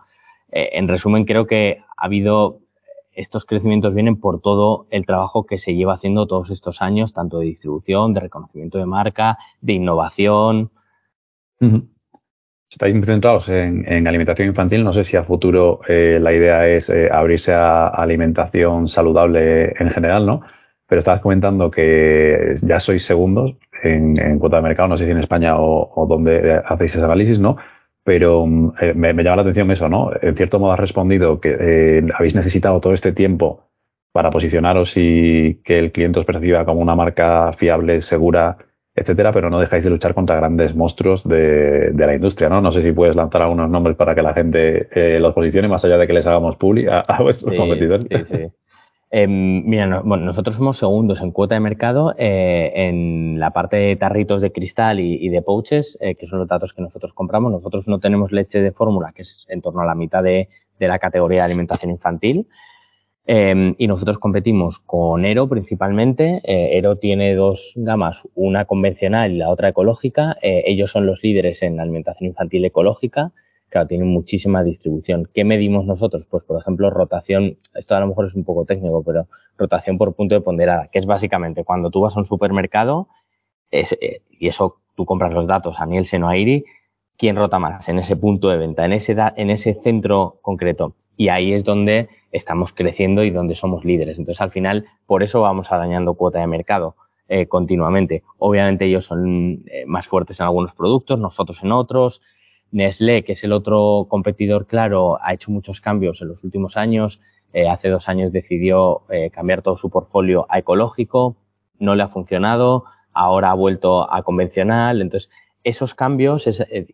eh, 0.52 0.70
en 0.74 0.88
resumen 0.88 1.26
creo 1.26 1.48
que 1.48 1.82
ha 1.98 2.06
habido 2.06 2.60
estos 3.12 3.46
crecimientos 3.46 3.96
vienen 3.96 4.20
por 4.20 4.42
todo 4.42 4.86
el 4.92 5.08
trabajo 5.08 5.48
que 5.48 5.58
se 5.58 5.74
lleva 5.74 5.96
haciendo 5.96 6.28
todos 6.28 6.52
estos 6.52 6.84
años, 6.84 7.14
tanto 7.14 7.40
de 7.40 7.48
distribución, 7.48 8.14
de 8.14 8.20
reconocimiento 8.20 8.78
de 8.78 8.86
marca, 8.86 9.40
de 9.60 9.74
innovación. 9.74 10.72
Estáis 12.78 12.94
centrados 13.08 13.50
en, 13.50 13.92
en, 13.92 14.08
alimentación 14.08 14.50
infantil. 14.50 14.84
No 14.84 14.94
sé 14.94 15.04
si 15.04 15.18
a 15.18 15.24
futuro 15.24 15.82
eh, 15.88 16.20
la 16.22 16.32
idea 16.32 16.68
es 16.68 16.92
eh, 16.92 17.10
abrirse 17.12 17.52
a, 17.56 17.88
alimentación 17.88 18.88
saludable 18.88 19.74
en 19.80 19.90
general, 19.90 20.28
¿no? 20.28 20.42
Pero 20.86 21.00
estabas 21.00 21.22
comentando 21.22 21.72
que 21.72 22.54
ya 22.62 22.80
sois 22.80 23.04
segundos 23.04 23.56
en, 23.82 24.14
en, 24.22 24.38
cuota 24.38 24.58
de 24.58 24.62
mercado, 24.62 24.90
no 24.90 24.96
sé 24.96 25.06
si 25.06 25.12
en 25.12 25.18
España 25.18 25.58
o, 25.58 25.92
o 25.96 26.06
donde 26.06 26.62
hacéis 26.64 26.94
ese 26.94 27.04
análisis, 27.04 27.40
¿no? 27.40 27.58
pero 28.04 28.46
mm, 28.46 28.74
eh, 28.80 28.94
me, 28.94 29.12
llama 29.24 29.38
la 29.38 29.42
atención 29.42 29.72
eso, 29.72 29.90
¿no? 29.90 30.12
En 30.22 30.38
cierto 30.38 30.60
modo 30.60 30.72
has 30.72 30.80
respondido 30.80 31.42
que 31.42 31.58
eh, 31.60 32.08
habéis 32.14 32.36
necesitado 32.36 32.80
todo 32.80 32.94
este 32.94 33.12
tiempo 33.12 33.72
para 34.14 34.30
posicionaros 34.30 34.94
y 34.98 35.56
que 35.64 35.80
el 35.80 35.92
cliente 35.92 36.20
os 36.20 36.26
perciba 36.26 36.64
como 36.64 36.80
una 36.80 36.96
marca 36.96 37.52
fiable, 37.54 38.02
segura, 38.02 38.58
etcétera, 38.98 39.32
pero 39.32 39.52
no 39.52 39.60
dejáis 39.60 39.84
de 39.84 39.92
luchar 39.92 40.16
contra 40.16 40.36
grandes 40.38 40.76
monstruos 40.76 41.24
de, 41.24 41.94
la 41.96 42.16
industria, 42.16 42.50
¿no? 42.50 42.62
No 42.62 42.72
sé 42.72 42.82
si 42.82 42.92
puedes 42.92 43.16
lanzar 43.16 43.44
algunos 43.44 43.70
nombres 43.70 43.96
para 43.96 44.16
que 44.16 44.24
la 44.24 44.34
gente 44.34 44.90
eh, 44.92 45.20
los 45.20 45.36
posicione, 45.36 45.68
más 45.68 45.86
allá 45.86 45.98
de 45.98 46.08
que 46.08 46.14
les 46.14 46.26
hagamos 46.26 46.56
publi 46.56 46.88
a, 46.90 47.06
vuestros 47.22 47.56
competidores. 47.56 48.08
Sí, 48.10 48.36
sí. 48.36 48.48
Em, 49.10 49.64
mira, 49.66 50.02
bueno, 50.04 50.26
nosotros 50.26 50.56
somos 50.58 50.80
segundos 50.80 51.22
en 51.22 51.32
cuota 51.32 51.54
de 51.54 51.62
mercado 51.62 52.14
eh, 52.18 52.74
en 52.76 53.40
la 53.40 53.52
parte 53.52 53.78
de 53.78 53.96
tarritos 53.96 54.42
de 54.42 54.52
cristal 54.52 55.00
y, 55.00 55.30
de 55.30 55.42
pouches, 55.42 55.98
eh, 56.02 56.16
que 56.16 56.28
son 56.28 56.40
los 56.40 56.48
datos 56.48 56.74
que 56.74 56.82
nosotros 56.82 57.14
compramos. 57.14 57.52
Nosotros 57.52 57.88
no 57.88 58.00
tenemos 58.00 58.32
leche 58.32 58.62
de 58.62 58.72
fórmula, 58.72 59.14
que 59.16 59.22
es 59.22 59.46
en 59.48 59.62
torno 59.62 59.82
a 59.82 59.86
la 59.86 59.96
mitad 59.96 60.24
de, 60.24 60.50
la 60.80 61.00
categoría 61.00 61.42
de 61.42 61.46
alimentación 61.46 61.92
infantil. 61.92 62.48
Em, 63.28 63.76
y 63.78 63.88
nosotros 63.88 64.20
competimos 64.20 64.80
con 64.80 65.26
Ero 65.26 65.48
principalmente. 65.50 66.42
Eh, 66.44 66.78
Ero 66.78 66.96
tiene 66.98 67.36
dos 67.36 67.74
gamas, 67.76 68.28
una 68.36 68.66
convencional 68.66 69.32
y 69.34 69.38
la 69.38 69.50
otra 69.50 69.70
ecológica. 69.70 70.38
ellos 70.42 70.92
son 70.92 71.06
los 71.06 71.22
líderes 71.22 71.62
en 71.62 71.80
alimentación 71.80 72.30
infantil 72.30 72.66
ecológica 72.66 73.34
claro, 73.70 73.88
tienen 73.88 74.08
muchísima 74.08 74.64
distribución. 74.64 75.28
¿Qué 75.34 75.44
medimos 75.44 75.86
nosotros? 75.86 76.26
Pues, 76.30 76.44
por 76.44 76.60
ejemplo, 76.60 76.90
rotación, 76.90 77.58
esto 77.74 77.96
a 77.96 78.00
lo 78.00 78.08
mejor 78.08 78.26
es 78.26 78.36
un 78.36 78.44
poco 78.44 78.66
técnico, 78.66 79.04
pero 79.04 79.28
rotación 79.58 79.98
por 79.98 80.16
punto 80.16 80.36
de 80.36 80.42
ponderada, 80.42 80.88
que 80.92 81.00
es 81.00 81.06
básicamente 81.06 81.64
cuando 81.64 81.90
tú 81.90 82.02
vas 82.02 82.16
a 82.16 82.20
un 82.20 82.26
supermercado 82.26 83.08
eh, 83.72 84.22
y 84.30 84.48
eso 84.48 84.78
tú 84.96 85.06
compras 85.06 85.34
los 85.34 85.48
datos 85.48 85.80
a 85.80 85.86
Nielsen 85.86 86.24
o 86.24 86.30
a 86.30 86.38
IRI, 86.38 86.66
¿quién 87.18 87.36
rota 87.36 87.60
más 87.60 87.88
en 87.90 88.00
ese 88.00 88.16
punto 88.16 88.50
de 88.50 88.58
venta, 88.58 88.86
en 88.86 88.94
ese, 88.94 89.16
en 89.36 89.50
ese 89.50 89.76
centro 89.84 90.40
concreto? 90.42 90.96
Y 91.18 91.30
ahí 91.30 91.54
es 91.54 91.66
donde 91.66 92.08
estamos 92.32 92.72
creciendo 92.72 93.24
y 93.24 93.32
donde 93.32 93.56
somos 93.56 93.84
líderes. 93.84 94.18
Entonces, 94.18 94.40
al 94.40 94.52
final, 94.52 94.86
por 95.06 95.24
eso 95.24 95.42
vamos 95.42 95.72
a 95.72 95.78
dañando 95.78 96.14
cuota 96.14 96.40
de 96.40 96.48
mercado. 96.48 96.96
Eh, 97.30 97.48
continuamente. 97.48 98.24
Obviamente 98.38 98.86
ellos 98.86 99.04
son 99.04 99.66
eh, 99.66 99.84
más 99.86 100.08
fuertes 100.08 100.40
en 100.40 100.46
algunos 100.46 100.74
productos, 100.74 101.20
nosotros 101.20 101.62
en 101.62 101.74
otros, 101.74 102.22
Nestlé, 102.72 103.24
que 103.24 103.34
es 103.34 103.44
el 103.44 103.54
otro 103.54 104.08
competidor 104.10 104.68
claro, 104.68 105.20
ha 105.22 105.34
hecho 105.34 105.52
muchos 105.52 105.80
cambios 105.82 106.22
en 106.22 106.30
los 106.30 106.44
últimos 106.44 106.78
años. 106.78 107.22
Eh, 107.54 107.68
hace 107.68 107.90
dos 107.90 108.10
años 108.10 108.32
decidió 108.32 109.04
eh, 109.10 109.30
cambiar 109.30 109.62
todo 109.62 109.78
su 109.78 109.90
portfolio 109.90 110.46
a 110.50 110.60
ecológico, 110.60 111.38
no 111.80 111.96
le 111.96 112.04
ha 112.04 112.10
funcionado, 112.10 112.84
ahora 113.14 113.52
ha 113.52 113.54
vuelto 113.54 114.12
a 114.12 114.22
convencional. 114.24 115.02
Entonces, 115.02 115.30
esos 115.64 115.94
cambios 115.94 116.46
eh, 116.48 116.88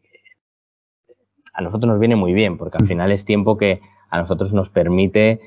a 1.54 1.62
nosotros 1.62 1.90
nos 1.90 2.00
viene 2.00 2.16
muy 2.16 2.34
bien, 2.34 2.58
porque 2.58 2.78
al 2.80 2.88
final 2.88 3.12
es 3.12 3.26
tiempo 3.26 3.58
que 3.58 3.82
a 4.14 4.22
nosotros 4.22 4.54
nos 4.54 4.70
permite 4.70 5.40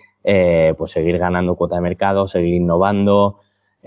pues 0.77 0.91
seguir 0.91 1.19
ganando 1.19 1.55
cuota 1.55 1.77
de 1.77 1.83
mercado, 1.83 2.27
seguir 2.27 2.55
innovando, 2.55 3.39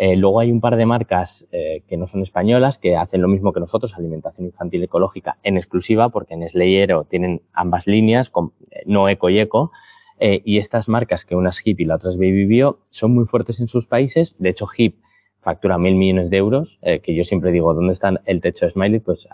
eh, 0.01 0.15
luego 0.15 0.39
hay 0.39 0.49
un 0.49 0.61
par 0.61 0.77
de 0.77 0.85
marcas 0.85 1.45
eh, 1.51 1.81
que 1.89 1.97
no 1.97 2.07
son 2.07 2.23
españolas 2.23 2.77
que 2.77 2.95
hacen 2.95 3.21
lo 3.21 3.27
mismo 3.27 3.51
que 3.51 3.59
nosotros, 3.59 3.97
alimentación 3.97 4.47
infantil 4.47 4.81
ecológica 4.81 5.35
en 5.43 5.57
exclusiva, 5.57 6.07
porque 6.07 6.35
en 6.35 6.47
Slayero 6.47 7.03
tienen 7.03 7.41
ambas 7.51 7.85
líneas, 7.85 8.31
eh, 8.71 8.83
no 8.85 9.09
eco 9.09 9.29
y 9.29 9.39
eco. 9.39 9.73
y 10.21 10.57
estas 10.57 10.87
marcas, 10.87 11.25
que 11.25 11.35
una 11.35 11.49
es 11.49 11.61
HIP 11.65 11.81
y 11.81 11.85
la 11.85 11.95
otra 11.95 12.11
es 12.11 12.17
Baby 12.17 12.45
Bio, 12.45 12.79
son 12.91 13.13
muy 13.13 13.25
fuertes 13.25 13.59
en 13.59 13.67
sus 13.67 13.87
países. 13.87 14.35
De 14.37 14.49
hecho, 14.49 14.67
HIP 14.67 14.95
factura 15.41 15.77
mil 15.77 15.95
millones 15.95 16.29
de 16.29 16.37
euros, 16.37 16.79
que 17.03 17.15
yo 17.15 17.23
siempre 17.25 17.51
digo, 17.51 17.73
¿dónde 17.73 17.93
está 17.93 18.13
el 18.25 18.41
techo 18.41 18.65
de 18.65 18.71
Smiley? 18.71 18.99
Pues 18.99 19.27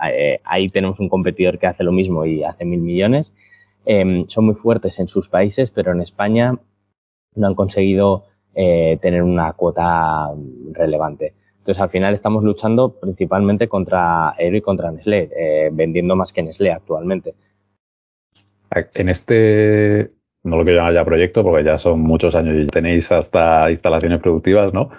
ahí 0.43 0.67
tenemos 0.67 0.99
un 0.99 1.09
competidor 1.09 1.57
que 1.57 1.65
hace 1.65 1.83
lo 1.83 1.91
mismo 1.91 2.25
y 2.25 2.43
hace 2.43 2.65
mil 2.65 2.81
millones. 2.81 3.33
Em, 3.85 4.27
son 4.27 4.45
muy 4.45 4.55
fuertes 4.55 4.99
en 4.99 5.07
sus 5.07 5.29
países, 5.29 5.71
pero 5.71 5.91
en 5.91 6.01
España 6.01 6.57
no 7.35 7.47
han 7.47 7.55
conseguido 7.55 8.25
eh, 8.53 8.97
tener 9.01 9.21
una 9.21 9.53
cuota 9.53 10.31
relevante. 10.71 11.33
Entonces, 11.57 11.81
al 11.81 11.89
final 11.89 12.13
estamos 12.13 12.43
luchando 12.43 12.99
principalmente 12.99 13.67
contra 13.67 14.29
Aero 14.31 14.57
y 14.57 14.61
contra 14.61 14.91
Nestlé, 14.91 15.29
eh, 15.35 15.69
vendiendo 15.71 16.15
más 16.15 16.31
que 16.31 16.43
Nestlé 16.43 16.71
actualmente. 16.71 17.35
En 18.93 19.09
este, 19.09 20.09
no 20.43 20.57
lo 20.57 20.63
quiero 20.63 20.79
llamar 20.79 20.93
ya 20.93 21.05
proyecto, 21.05 21.43
porque 21.43 21.63
ya 21.63 21.77
son 21.77 22.01
muchos 22.01 22.35
años 22.35 22.55
y 22.57 22.67
tenéis 22.67 23.11
hasta 23.11 23.69
instalaciones 23.69 24.21
productivas, 24.21 24.73
¿no? 24.73 24.89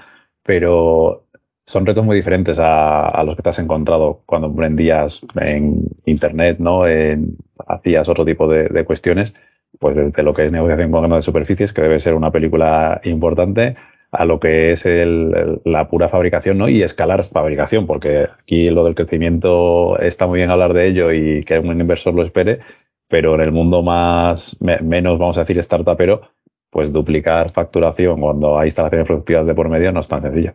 Pero 0.42 1.25
son 1.66 1.84
retos 1.84 2.04
muy 2.04 2.16
diferentes 2.16 2.58
a, 2.60 3.22
los 3.24 3.36
que 3.36 3.42
te 3.42 3.48
has 3.48 3.58
encontrado 3.58 4.22
cuando 4.26 4.48
emprendías 4.48 5.20
en 5.40 5.82
Internet, 6.04 6.58
¿no? 6.60 6.86
En, 6.86 7.36
hacías 7.66 8.08
otro 8.08 8.24
tipo 8.24 8.48
de 8.48 8.84
cuestiones 8.84 9.34
pues 9.78 9.96
desde 9.96 10.22
lo 10.22 10.32
que 10.32 10.46
es 10.46 10.52
negociación 10.52 10.90
con 10.90 11.10
de 11.10 11.22
superficies, 11.22 11.72
que 11.72 11.82
debe 11.82 12.00
ser 12.00 12.14
una 12.14 12.30
película 12.30 13.00
importante, 13.04 13.76
a 14.12 14.24
lo 14.24 14.40
que 14.40 14.72
es 14.72 14.86
la 14.86 15.88
pura 15.88 16.08
fabricación 16.08 16.58
¿no? 16.58 16.68
y 16.68 16.82
escalar 16.82 17.24
fabricación, 17.24 17.86
porque 17.86 18.26
aquí 18.40 18.70
lo 18.70 18.84
del 18.84 18.94
crecimiento 18.94 19.98
está 19.98 20.26
muy 20.26 20.38
bien 20.38 20.50
hablar 20.50 20.72
de 20.72 20.88
ello 20.88 21.12
y 21.12 21.42
que 21.42 21.58
un 21.58 21.80
inversor 21.80 22.14
lo 22.14 22.22
espere, 22.22 22.60
pero 23.08 23.34
en 23.34 23.40
el 23.40 23.52
mundo 23.52 23.82
más 23.82 24.56
menos, 24.60 25.18
vamos 25.18 25.36
a 25.38 25.40
decir, 25.40 25.62
startupero, 25.62 26.22
pues 26.70 26.92
duplicar 26.92 27.50
facturación 27.50 28.20
cuando 28.20 28.58
hay 28.58 28.68
instalaciones 28.68 29.06
productivas 29.06 29.46
de 29.46 29.54
por 29.54 29.68
medio 29.68 29.92
no 29.92 30.00
es 30.00 30.08
tan 30.08 30.22
sencillo. 30.22 30.54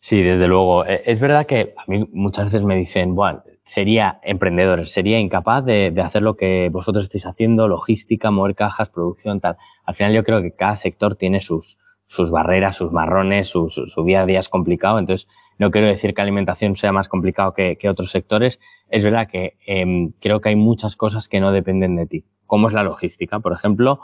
Sí, 0.00 0.22
desde 0.22 0.48
luego. 0.48 0.84
E, 0.86 1.02
es 1.06 1.20
verdad 1.20 1.46
que 1.46 1.74
a 1.76 1.84
mí 1.88 2.08
muchas 2.12 2.46
veces 2.46 2.62
me 2.62 2.76
dicen, 2.76 3.14
bueno, 3.14 3.42
sería 3.64 4.18
emprendedor, 4.22 4.88
sería 4.88 5.18
incapaz 5.18 5.64
de, 5.64 5.94
hacer 6.02 6.22
lo 6.22 6.36
que 6.36 6.70
vosotros 6.72 7.04
estáis 7.04 7.26
haciendo, 7.26 7.68
logística, 7.68 8.30
mover 8.30 8.54
cajas, 8.54 8.88
producción, 8.88 9.40
tal. 9.40 9.56
Al 9.84 9.94
final 9.94 10.14
yo 10.14 10.24
creo 10.24 10.40
que 10.40 10.52
cada 10.52 10.76
sector 10.76 11.16
tiene 11.16 11.40
sus, 11.40 11.78
sus 12.06 12.30
barreras, 12.30 12.76
sus 12.76 12.92
marrones, 12.92 13.48
su, 13.48 13.68
su, 13.68 14.04
día 14.04 14.22
a 14.22 14.26
día 14.26 14.40
es 14.40 14.48
complicado. 14.48 14.98
Entonces, 14.98 15.28
no 15.58 15.70
quiero 15.70 15.88
decir 15.88 16.14
que 16.14 16.22
alimentación 16.22 16.76
sea 16.76 16.92
más 16.92 17.08
complicado 17.08 17.52
que, 17.52 17.76
otros 17.90 18.10
sectores. 18.10 18.58
Es 18.88 19.04
verdad 19.04 19.28
que 19.28 19.58
em, 19.66 20.12
creo 20.20 20.40
que 20.40 20.50
hay 20.50 20.56
muchas 20.56 20.96
cosas 20.96 21.28
que 21.28 21.40
no 21.40 21.52
dependen 21.52 21.96
de 21.96 22.06
ti, 22.06 22.24
como 22.46 22.68
es 22.68 22.74
la 22.74 22.84
logística, 22.84 23.40
por 23.40 23.52
ejemplo, 23.52 24.00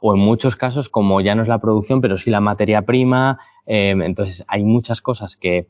o 0.00 0.14
en 0.14 0.20
muchos 0.20 0.54
casos 0.54 0.88
como 0.88 1.20
ya 1.20 1.34
no 1.34 1.42
es 1.42 1.48
la 1.48 1.58
producción, 1.58 2.00
pero 2.00 2.18
sí 2.18 2.30
la 2.30 2.40
materia 2.40 2.82
prima. 2.82 3.40
Em, 3.70 4.00
entonces, 4.00 4.42
hay 4.48 4.64
muchas 4.64 5.02
cosas 5.02 5.36
que 5.36 5.66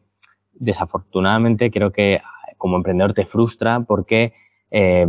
desafortunadamente 0.53 1.73
creo 1.73 1.91
que 1.91 2.21
como 2.57 2.77
emprendedor 2.77 3.13
te 3.13 3.27
frustra 3.27 3.81
porque, 3.81 4.35
eh, 4.71 5.09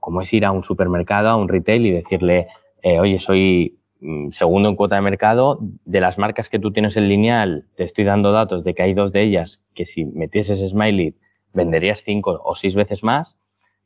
como 0.00 0.22
es 0.22 0.32
ir 0.32 0.46
a 0.46 0.50
un 0.50 0.64
supermercado, 0.64 1.28
a 1.28 1.36
un 1.36 1.48
retail 1.48 1.84
y 1.84 1.90
decirle, 1.90 2.48
eh, 2.82 2.98
oye, 2.98 3.20
soy 3.20 3.78
mm, 4.00 4.30
segundo 4.30 4.70
en 4.70 4.76
cuota 4.76 4.96
de 4.96 5.02
mercado, 5.02 5.58
de 5.60 6.00
las 6.00 6.16
marcas 6.16 6.48
que 6.48 6.58
tú 6.58 6.72
tienes 6.72 6.96
en 6.96 7.10
lineal, 7.10 7.66
te 7.76 7.84
estoy 7.84 8.04
dando 8.04 8.32
datos 8.32 8.64
de 8.64 8.72
que 8.72 8.82
hay 8.82 8.94
dos 8.94 9.12
de 9.12 9.22
ellas 9.24 9.60
que 9.74 9.84
si 9.84 10.06
metieses 10.06 10.66
Smiley 10.70 11.14
venderías 11.52 12.00
cinco 12.02 12.40
o 12.42 12.54
seis 12.54 12.74
veces 12.74 13.02
más. 13.02 13.36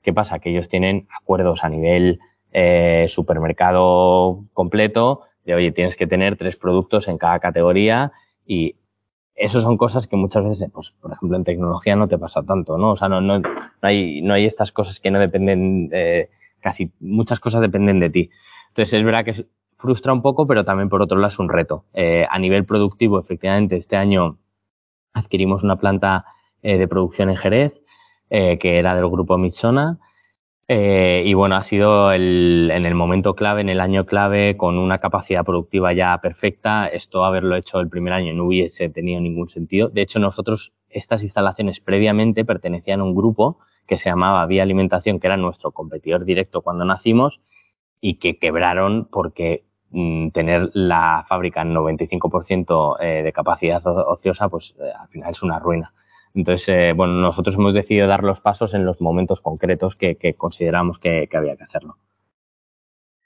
¿Qué 0.02 0.12
pasa? 0.12 0.38
Que 0.38 0.50
ellos 0.50 0.68
tienen 0.68 1.08
acuerdos 1.20 1.64
a 1.64 1.68
nivel 1.68 2.20
eh, 2.52 3.06
supermercado 3.08 4.44
completo 4.52 5.22
de, 5.44 5.56
oye, 5.56 5.72
tienes 5.72 5.96
que 5.96 6.06
tener 6.06 6.36
tres 6.36 6.54
productos 6.54 7.08
en 7.08 7.18
cada 7.18 7.40
categoría 7.40 8.12
y 8.46 8.76
eso 9.34 9.60
son 9.60 9.76
cosas 9.76 10.06
que 10.06 10.16
muchas 10.16 10.44
veces, 10.44 10.70
pues, 10.72 10.92
por 11.00 11.12
ejemplo, 11.12 11.36
en 11.36 11.44
tecnología 11.44 11.96
no 11.96 12.08
te 12.08 12.18
pasa 12.18 12.42
tanto, 12.42 12.78
¿no? 12.78 12.92
O 12.92 12.96
sea, 12.96 13.08
no, 13.08 13.20
no, 13.20 13.38
no 13.40 13.48
hay, 13.82 14.22
no 14.22 14.34
hay 14.34 14.46
estas 14.46 14.72
cosas 14.72 14.98
que 14.98 15.10
no 15.10 15.18
dependen, 15.18 15.90
eh, 15.92 16.30
casi 16.60 16.90
muchas 17.00 17.40
cosas 17.40 17.60
dependen 17.60 18.00
de 18.00 18.10
ti. 18.10 18.30
Entonces, 18.68 18.94
es 18.94 19.04
verdad 19.04 19.24
que 19.24 19.46
frustra 19.78 20.12
un 20.12 20.22
poco, 20.22 20.46
pero 20.46 20.64
también 20.64 20.88
por 20.88 21.02
otro 21.02 21.18
lado 21.18 21.28
es 21.28 21.38
un 21.38 21.48
reto. 21.48 21.84
Eh, 21.92 22.26
a 22.28 22.38
nivel 22.38 22.64
productivo, 22.64 23.20
efectivamente, 23.20 23.76
este 23.76 23.96
año 23.96 24.38
adquirimos 25.12 25.62
una 25.62 25.76
planta 25.76 26.24
eh, 26.62 26.78
de 26.78 26.88
producción 26.88 27.30
en 27.30 27.36
Jerez, 27.36 27.72
eh, 28.30 28.58
que 28.58 28.78
era 28.78 28.94
del 28.94 29.08
grupo 29.08 29.38
Mitsona, 29.38 29.98
eh, 30.68 31.22
y 31.24 31.34
bueno, 31.34 31.54
ha 31.54 31.62
sido 31.62 32.10
el, 32.10 32.70
en 32.72 32.86
el 32.86 32.94
momento 32.94 33.34
clave, 33.34 33.60
en 33.60 33.68
el 33.68 33.80
año 33.80 34.04
clave, 34.04 34.56
con 34.56 34.78
una 34.78 34.98
capacidad 34.98 35.44
productiva 35.44 35.92
ya 35.92 36.18
perfecta. 36.20 36.88
Esto 36.88 37.24
haberlo 37.24 37.54
hecho 37.56 37.78
el 37.78 37.88
primer 37.88 38.12
año 38.12 38.34
no 38.34 38.46
hubiese 38.46 38.88
tenido 38.88 39.20
ningún 39.20 39.48
sentido. 39.48 39.88
De 39.88 40.02
hecho, 40.02 40.18
nosotros, 40.18 40.72
estas 40.90 41.22
instalaciones 41.22 41.80
previamente 41.80 42.44
pertenecían 42.44 43.00
a 43.00 43.04
un 43.04 43.14
grupo 43.14 43.58
que 43.86 43.98
se 43.98 44.10
llamaba 44.10 44.44
Vía 44.46 44.64
Alimentación, 44.64 45.20
que 45.20 45.28
era 45.28 45.36
nuestro 45.36 45.70
competidor 45.70 46.24
directo 46.24 46.62
cuando 46.62 46.84
nacimos, 46.84 47.40
y 48.00 48.18
que 48.18 48.38
quebraron 48.38 49.08
porque 49.10 49.64
mm, 49.90 50.30
tener 50.30 50.70
la 50.74 51.24
fábrica 51.28 51.62
en 51.62 51.74
95% 51.74 52.96
eh, 53.00 53.22
de 53.22 53.32
capacidad 53.32 53.86
ociosa, 53.86 54.48
pues 54.48 54.74
eh, 54.80 54.90
al 55.00 55.08
final 55.08 55.30
es 55.30 55.42
una 55.44 55.60
ruina. 55.60 55.92
Entonces, 56.36 56.68
eh, 56.68 56.92
bueno, 56.94 57.14
nosotros 57.14 57.56
hemos 57.56 57.74
decidido 57.74 58.06
dar 58.06 58.22
los 58.22 58.40
pasos 58.40 58.74
en 58.74 58.84
los 58.84 59.00
momentos 59.00 59.40
concretos 59.40 59.96
que, 59.96 60.34
consideramos 60.36 60.98
que, 60.98 61.28
había 61.32 61.56
que 61.56 61.64
hacerlo. 61.64 61.96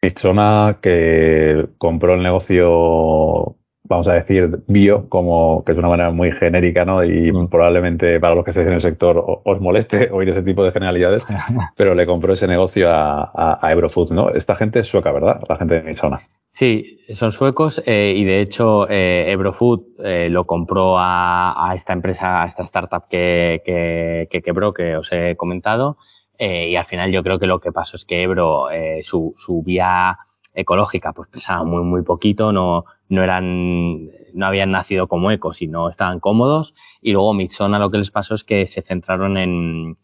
Michona 0.03 0.79
que 0.81 1.69
compró 1.77 2.15
el 2.15 2.23
negocio 2.23 3.57
vamos 3.91 4.07
a 4.07 4.15
decir, 4.15 4.61
bio, 4.69 5.09
como 5.09 5.65
que 5.65 5.73
es 5.73 5.79
una 5.79 5.89
manera 5.89 6.11
muy 6.11 6.31
genérica, 6.31 6.85
¿no? 6.85 7.03
Y 7.03 7.33
mm. 7.33 7.49
probablemente 7.49 8.21
para 8.21 8.37
los 8.37 8.45
que 8.45 8.51
estéis 8.51 8.69
en 8.69 8.75
el 8.75 8.81
sector 8.81 9.23
os 9.45 9.61
moleste 9.61 10.11
oír 10.13 10.29
ese 10.29 10.45
tipo 10.45 10.63
de 10.63 10.71
generalidades, 10.71 11.27
pero 11.77 11.95
le 11.97 12.07
compró 12.07 12.33
ese 12.33 12.47
negocio 12.47 12.89
a, 12.89 13.59
a, 13.61 13.73
Ebrofood, 13.73 14.13
¿no? 14.13 14.31
Esta 14.31 14.55
gente 14.55 14.79
es 14.79 14.87
sueca, 14.87 15.11
¿verdad? 15.11 15.43
La 15.49 15.57
gente 15.57 15.75
de 15.75 15.83
Midsona. 15.83 16.21
Sí, 16.53 16.99
son 17.15 17.33
suecos 17.33 17.83
eh, 17.87 18.15
y 18.17 18.25
de 18.25 18.41
hecho 18.41 18.89
eh, 18.91 19.31
Ebrofood 19.33 19.83
eh, 20.05 20.29
lo 20.31 20.47
compró 20.47 20.99
a, 20.99 21.71
a, 21.71 21.75
esta 21.75 21.93
empresa, 21.93 22.43
a 22.43 22.47
esta 22.47 22.65
startup 22.65 23.09
que, 23.09 23.63
que, 23.65 24.29
que 24.31 24.43
quebró, 24.43 24.75
que 24.75 24.97
os 24.97 25.11
he 25.13 25.37
comentado. 25.37 25.97
y 26.39 26.77
al 26.77 26.87
final 26.87 27.13
yo 27.13 27.23
creo 27.23 27.39
que 27.39 27.47
lo 27.47 27.61
que 27.61 27.73
pasó 27.73 27.97
es 27.97 28.05
que 28.05 28.23
Ebro, 28.23 28.67
su, 29.03 29.35
su 29.37 29.63
vía 29.63 30.19
ecológica, 30.55 31.13
pues 31.13 31.29
pesaba 31.29 31.65
muy, 31.65 31.83
muy 31.85 32.03
poquito, 32.03 32.53
no, 32.53 32.85
no 33.09 33.23
eran, 33.23 34.07
no 34.35 34.47
habían 34.47 34.71
nacido 34.73 35.07
como 35.07 35.31
ecos 35.31 35.63
y 35.63 35.69
no 35.69 35.89
estaban 35.89 36.21
cómodos. 36.21 36.75
Y 37.03 37.13
luego 37.13 37.35
Mitsona 37.35 37.79
lo 37.79 37.91
que 37.91 37.99
les 37.99 38.11
pasó 38.11 38.35
es 38.35 38.45
que 38.45 38.67
se 38.67 38.83
centraron 38.83 39.37
en, 39.39 39.97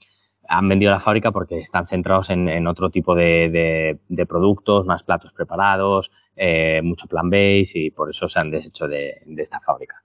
han 0.48 0.68
vendido 0.68 0.92
la 0.92 1.00
fábrica 1.00 1.32
porque 1.32 1.58
están 1.58 1.86
centrados 1.86 2.30
en, 2.30 2.66
otro 2.66 2.90
tipo 2.90 3.14
de, 3.14 3.98
productos, 4.28 4.86
más 4.86 5.02
platos 5.02 5.32
preparados, 5.32 6.10
eh, 6.36 6.80
mucho 6.82 7.06
plan 7.06 7.30
base 7.30 7.70
y 7.74 7.90
por 7.90 8.10
eso 8.10 8.28
se 8.28 8.38
han 8.38 8.50
deshecho 8.50 8.86
de, 8.86 9.22
esta 9.38 9.60
fábrica. 9.60 10.02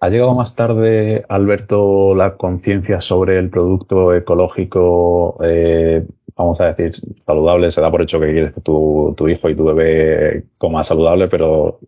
¿Ha 0.00 0.08
llegado 0.08 0.34
más 0.34 0.54
tarde, 0.54 1.24
Alberto, 1.28 2.14
la 2.14 2.36
conciencia 2.36 3.00
sobre 3.00 3.38
el 3.38 3.50
producto 3.50 4.14
ecológico, 4.14 5.38
eh, 5.42 6.06
vamos 6.36 6.60
a 6.60 6.72
decir, 6.72 6.92
saludable? 7.26 7.70
Se 7.70 7.80
da 7.80 7.90
por 7.90 8.00
hecho 8.00 8.18
que 8.18 8.32
quieres 8.32 8.54
que 8.54 8.60
tu, 8.62 9.14
hijo 9.28 9.50
y 9.50 9.56
tu 9.56 9.64
bebé 9.64 10.44
coma 10.56 10.84
saludable, 10.84 11.28
pero 11.28 11.80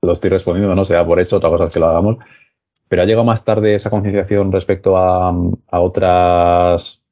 lo 0.00 0.12
estoy 0.12 0.30
respondiendo, 0.30 0.74
no 0.74 0.84
sea 0.84 1.06
por 1.06 1.20
eso, 1.20 1.36
otra 1.36 1.50
cosa 1.50 1.64
es 1.64 1.74
que 1.74 1.80
lo 1.80 1.86
hagamos. 1.86 2.16
Pero 2.88 3.02
ha 3.02 3.04
llegado 3.04 3.24
más 3.24 3.44
tarde 3.44 3.74
esa 3.74 3.90
concienciación 3.90 4.50
respecto 4.50 4.96
a 4.96 5.32
otras 5.70 7.02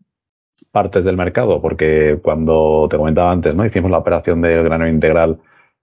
partes 0.73 1.05
del 1.05 1.17
mercado, 1.17 1.61
porque 1.61 2.19
cuando 2.23 2.87
te 2.91 2.97
comentaba 2.97 3.33
antes, 3.33 3.55
¿no? 3.55 3.65
Hicimos 3.65 3.91
la 3.91 3.99
operación 3.99 4.41
del 4.41 4.63
grano 4.65 4.89
integral 4.89 5.39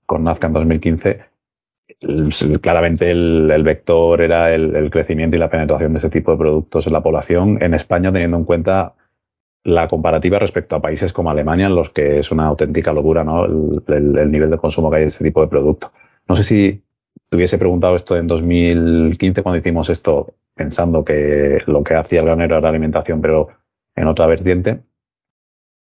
con 0.07 0.23
Nazca 0.23 0.47
en 0.47 0.53
2015. 0.53 1.19
claramente 2.61 3.11
el, 3.11 3.63
vector 3.63 4.21
era 4.21 4.55
el, 4.55 4.89
crecimiento 4.89 5.35
y 5.35 5.39
la 5.39 5.49
penetración 5.49 5.93
de 5.93 5.99
ese 5.99 6.09
tipo 6.09 6.31
de 6.31 6.37
productos 6.37 6.87
en 6.87 6.93
la 6.93 7.03
población 7.03 7.59
en 7.61 7.75
España, 7.75 8.11
teniendo 8.11 8.37
en 8.37 8.45
cuenta 8.45 8.95
la 9.63 9.87
comparativa 9.87 10.39
respecto 10.39 10.75
a 10.75 10.81
países 10.81 11.13
como 11.13 11.29
Alemania, 11.29 11.67
en 11.67 11.75
los 11.75 11.89
que 11.89 12.19
es 12.19 12.31
una 12.31 12.45
auténtica 12.45 12.93
locura 12.93 13.23
¿no? 13.23 13.45
el, 13.45 13.83
el 13.87 14.31
nivel 14.31 14.49
de 14.49 14.57
consumo 14.57 14.89
que 14.89 14.95
hay 14.95 15.01
de 15.03 15.09
este 15.09 15.25
tipo 15.25 15.41
de 15.41 15.47
producto. 15.47 15.91
No 16.27 16.35
sé 16.35 16.43
si 16.43 16.81
te 17.29 17.35
hubiese 17.35 17.57
preguntado 17.57 17.95
esto 17.95 18.15
en 18.15 18.27
2015 18.27 19.43
cuando 19.43 19.59
hicimos 19.59 19.89
esto, 19.89 20.35
pensando 20.55 21.03
que 21.03 21.57
lo 21.65 21.83
que 21.83 21.95
hacía 21.95 22.21
el 22.21 22.25
granero 22.25 22.57
era 22.57 22.69
alimentación, 22.69 23.21
pero 23.21 23.49
en 23.95 24.07
otra 24.07 24.25
vertiente, 24.27 24.79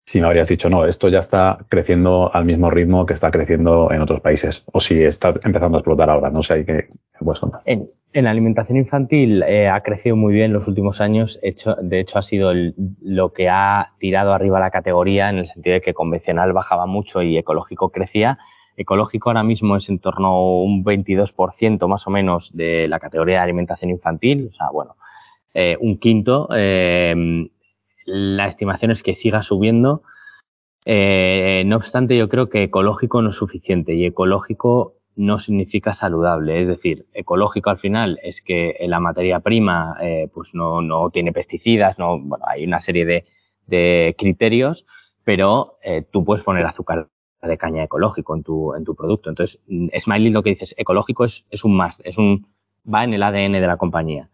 si 0.06 0.20
me 0.20 0.28
habrías 0.28 0.50
dicho, 0.50 0.70
no, 0.70 0.86
esto 0.86 1.10
ya 1.10 1.20
está 1.20 1.60
creciendo 1.70 2.34
al 2.34 2.46
mismo 2.46 2.70
ritmo 2.70 3.06
que 3.06 3.14
está 3.14 3.32
creciendo 3.32 3.90
en 3.92 4.02
otros 4.02 4.20
países, 4.20 4.64
o 4.72 4.80
si 4.80 5.02
está 5.04 5.34
empezando 5.44 5.78
a 5.78 5.80
explotar 5.80 6.10
ahora, 6.10 6.30
no 6.30 6.44
sé, 6.44 6.54
hay 6.56 6.66
que 6.66 6.88
contar. 7.20 7.62
En, 7.66 7.88
en 8.14 8.28
alimentación 8.28 8.78
infantil 8.78 9.44
eh, 9.44 9.70
ha 9.70 9.82
crecido 9.82 10.16
muy 10.16 10.34
bien 10.34 10.46
en 10.46 10.54
los 10.54 10.68
últimos 10.68 11.00
años, 11.02 11.40
de 11.42 12.00
hecho 12.00 12.18
ha 12.18 12.24
sido 12.24 12.52
lo 13.02 13.32
que 13.32 13.48
ha 13.48 13.94
tirado 14.00 14.34
arriba 14.34 14.60
la 14.60 14.72
categoría 14.72 15.30
en 15.30 15.38
el 15.38 15.48
sentido 15.48 15.76
de 15.76 15.82
que 15.82 15.94
convencional 15.94 16.52
bajaba 16.52 16.86
mucho 16.88 17.22
y 17.22 17.38
ecológico 17.38 17.90
crecía, 17.90 18.40
ecológico 18.76 19.30
ahora 19.30 19.44
mismo 19.44 19.78
es 19.78 19.88
en 19.88 20.00
torno 20.00 20.28
a 20.28 20.64
un 20.64 20.84
22% 20.84 21.88
más 21.88 22.08
o 22.08 22.10
menos 22.10 22.52
de 22.54 22.88
la 22.88 23.00
categoría 23.00 23.36
de 23.36 23.44
alimentación 23.44 23.92
infantil, 23.92 24.50
o 24.52 24.56
sea, 24.56 24.70
bueno, 24.72 24.96
eh, 25.54 25.78
un 25.80 26.00
quinto. 26.00 26.50
Eh, 26.56 27.50
la 28.06 28.48
estimación 28.48 28.92
es 28.92 29.04
que 29.04 29.16
siga 29.16 29.44
subiendo. 29.44 30.04
Eh, 30.86 31.64
no 31.66 31.78
obstante, 31.78 32.18
yo 32.18 32.30
creo 32.30 32.50
que 32.50 32.64
ecológico 32.64 33.22
no 33.22 33.30
es 33.30 33.36
suficiente 33.36 33.94
y 33.94 34.06
ecológico 34.06 34.96
no 35.16 35.40
significa 35.40 35.94
saludable. 35.94 36.62
Es 36.62 36.68
decir, 36.68 37.06
ecológico 37.14 37.70
al 37.70 37.80
final 37.80 38.20
es 38.24 38.42
que 38.42 38.78
la 38.88 39.00
materia 39.00 39.40
prima 39.42 39.98
pues 40.34 40.54
no, 40.54 40.82
no, 40.82 41.10
tiene 41.10 41.34
pesticidas, 41.34 42.00
no, 42.00 42.24
hay 42.48 42.66
una 42.66 42.80
serie 42.80 43.06
de, 43.06 43.26
de 43.68 44.16
criterios, 44.18 44.86
pero 45.24 45.78
tú 46.12 46.24
puedes 46.24 46.44
poner 46.44 46.66
azúcar 46.66 47.10
de 47.48 47.58
caña 47.58 47.84
ecológico 47.84 48.36
en 48.36 48.44
tu, 48.44 48.74
en 48.76 48.84
tu 48.84 48.96
producto. 48.96 49.30
Entonces, 49.30 49.60
Smiley 50.00 50.32
lo 50.32 50.44
que 50.44 50.52
dices, 50.52 50.74
ecológico 50.78 51.26
es, 51.26 51.46
es 51.50 51.64
un 51.64 51.76
más, 51.76 52.02
es 52.04 52.18
un, 52.18 52.48
va 52.92 53.04
en 53.04 53.14
el 53.14 53.24
ADN 53.24 53.54
de 53.54 53.68
la 53.68 53.78
compañía. 53.78 54.30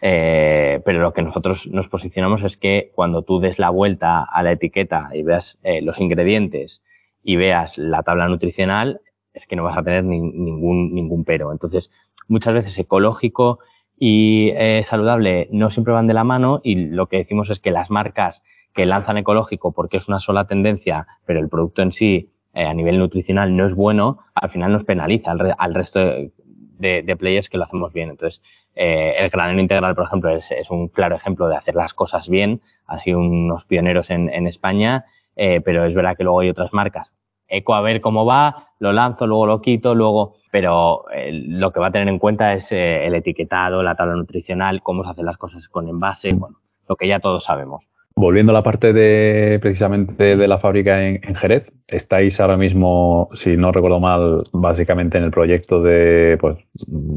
Eh, 0.00 0.80
pero 0.84 1.00
lo 1.00 1.12
que 1.12 1.22
nosotros 1.22 1.66
nos 1.68 1.88
posicionamos 1.88 2.42
es 2.42 2.56
que 2.56 2.92
cuando 2.94 3.22
tú 3.22 3.40
des 3.40 3.58
la 3.58 3.70
vuelta 3.70 4.22
a 4.22 4.42
la 4.42 4.52
etiqueta 4.52 5.08
y 5.14 5.22
veas 5.22 5.58
eh, 5.62 5.80
los 5.82 5.98
ingredientes 5.98 6.82
y 7.22 7.36
veas 7.36 7.78
la 7.78 8.02
tabla 8.02 8.28
nutricional, 8.28 9.00
es 9.32 9.46
que 9.46 9.56
no 9.56 9.64
vas 9.64 9.76
a 9.76 9.82
tener 9.82 10.04
ningún, 10.04 10.94
ningún 10.94 11.24
pero. 11.24 11.52
Entonces, 11.52 11.90
muchas 12.28 12.54
veces 12.54 12.78
ecológico 12.78 13.58
y 13.98 14.50
eh, 14.54 14.82
saludable 14.84 15.48
no 15.50 15.70
siempre 15.70 15.94
van 15.94 16.06
de 16.06 16.14
la 16.14 16.24
mano 16.24 16.60
y 16.62 16.74
lo 16.74 17.06
que 17.06 17.18
decimos 17.18 17.50
es 17.50 17.60
que 17.60 17.70
las 17.70 17.90
marcas 17.90 18.42
que 18.74 18.86
lanzan 18.86 19.16
ecológico 19.16 19.72
porque 19.72 19.96
es 19.96 20.08
una 20.08 20.20
sola 20.20 20.46
tendencia, 20.46 21.06
pero 21.24 21.40
el 21.40 21.48
producto 21.48 21.82
en 21.82 21.92
sí 21.92 22.30
eh, 22.52 22.64
a 22.64 22.74
nivel 22.74 22.98
nutricional 22.98 23.56
no 23.56 23.66
es 23.66 23.74
bueno, 23.74 24.18
al 24.34 24.50
final 24.50 24.72
nos 24.72 24.84
penaliza 24.84 25.32
al, 25.32 25.74
resto 25.74 26.00
de, 26.00 27.16
players 27.18 27.48
que 27.48 27.58
lo 27.58 27.64
hacemos 27.64 27.92
bien. 27.92 28.10
Entonces, 28.10 28.42
eh, 28.76 29.14
el 29.18 29.30
granero 29.30 29.60
integral, 29.60 29.94
por 29.94 30.04
ejemplo, 30.04 30.30
es, 30.30 30.70
un 30.70 30.88
claro 30.88 31.16
ejemplo 31.16 31.48
de 31.48 31.56
hacer 31.56 31.74
las 31.74 31.94
cosas 31.94 32.28
bien. 32.28 32.60
Ha 32.86 33.00
sido 33.00 33.18
unos 33.18 33.64
pioneros 33.64 34.10
en, 34.10 34.46
España, 34.46 35.06
eh, 35.34 35.60
pero 35.64 35.84
es 35.84 35.94
verdad 35.94 36.16
que 36.16 36.24
luego 36.24 36.40
hay 36.40 36.50
otras 36.50 36.72
marcas. 36.72 37.10
Eco 37.48 37.74
a 37.74 37.80
ver 37.80 38.00
cómo 38.00 38.24
va, 38.24 38.68
lo 38.78 38.92
lanzo, 38.92 39.26
luego 39.26 39.46
lo 39.46 39.60
quito, 39.60 39.94
luego, 39.94 40.36
pero 40.50 41.04
lo 41.30 41.72
que 41.72 41.80
va 41.80 41.88
a 41.88 41.92
tener 41.92 42.08
en 42.08 42.18
cuenta 42.18 42.52
es 42.54 42.70
el 42.70 43.14
etiquetado, 43.14 43.82
la 43.82 43.94
tabla 43.94 44.14
nutricional, 44.14 44.82
cómo 44.82 45.04
se 45.04 45.10
hacen 45.10 45.26
las 45.26 45.38
cosas 45.38 45.68
con 45.68 45.88
envase, 45.88 46.34
bueno, 46.34 46.58
lo 46.88 46.96
que 46.96 47.08
ya 47.08 47.20
todos 47.20 47.44
sabemos. 47.44 47.88
Volviendo 48.18 48.52
a 48.52 48.54
la 48.54 48.62
parte 48.62 48.94
de 48.94 49.58
precisamente 49.60 50.36
de 50.38 50.48
la 50.48 50.58
fábrica 50.58 51.06
en, 51.06 51.34
Jerez, 51.34 51.70
estáis 51.86 52.40
ahora 52.40 52.56
mismo, 52.56 53.28
si 53.34 53.58
no 53.58 53.72
recuerdo 53.72 54.00
mal, 54.00 54.38
básicamente 54.54 55.18
en 55.18 55.24
el 55.24 55.30
proyecto 55.30 55.82
de 55.82 56.38
pues, 56.40 56.56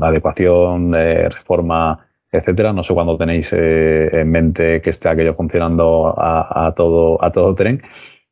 adecuación, 0.01 0.91
de 0.91 1.29
reforma, 1.29 2.05
etcétera. 2.29 2.73
No 2.73 2.83
sé 2.83 2.93
cuándo 2.93 3.17
tenéis 3.17 3.53
eh, 3.53 4.09
en 4.11 4.29
mente 4.29 4.81
que 4.81 4.89
esté 4.89 5.07
aquello 5.07 5.33
funcionando 5.35 6.13
a, 6.17 6.73
todo, 6.75 7.23
a 7.23 7.31
todo 7.31 7.55
tren, 7.55 7.81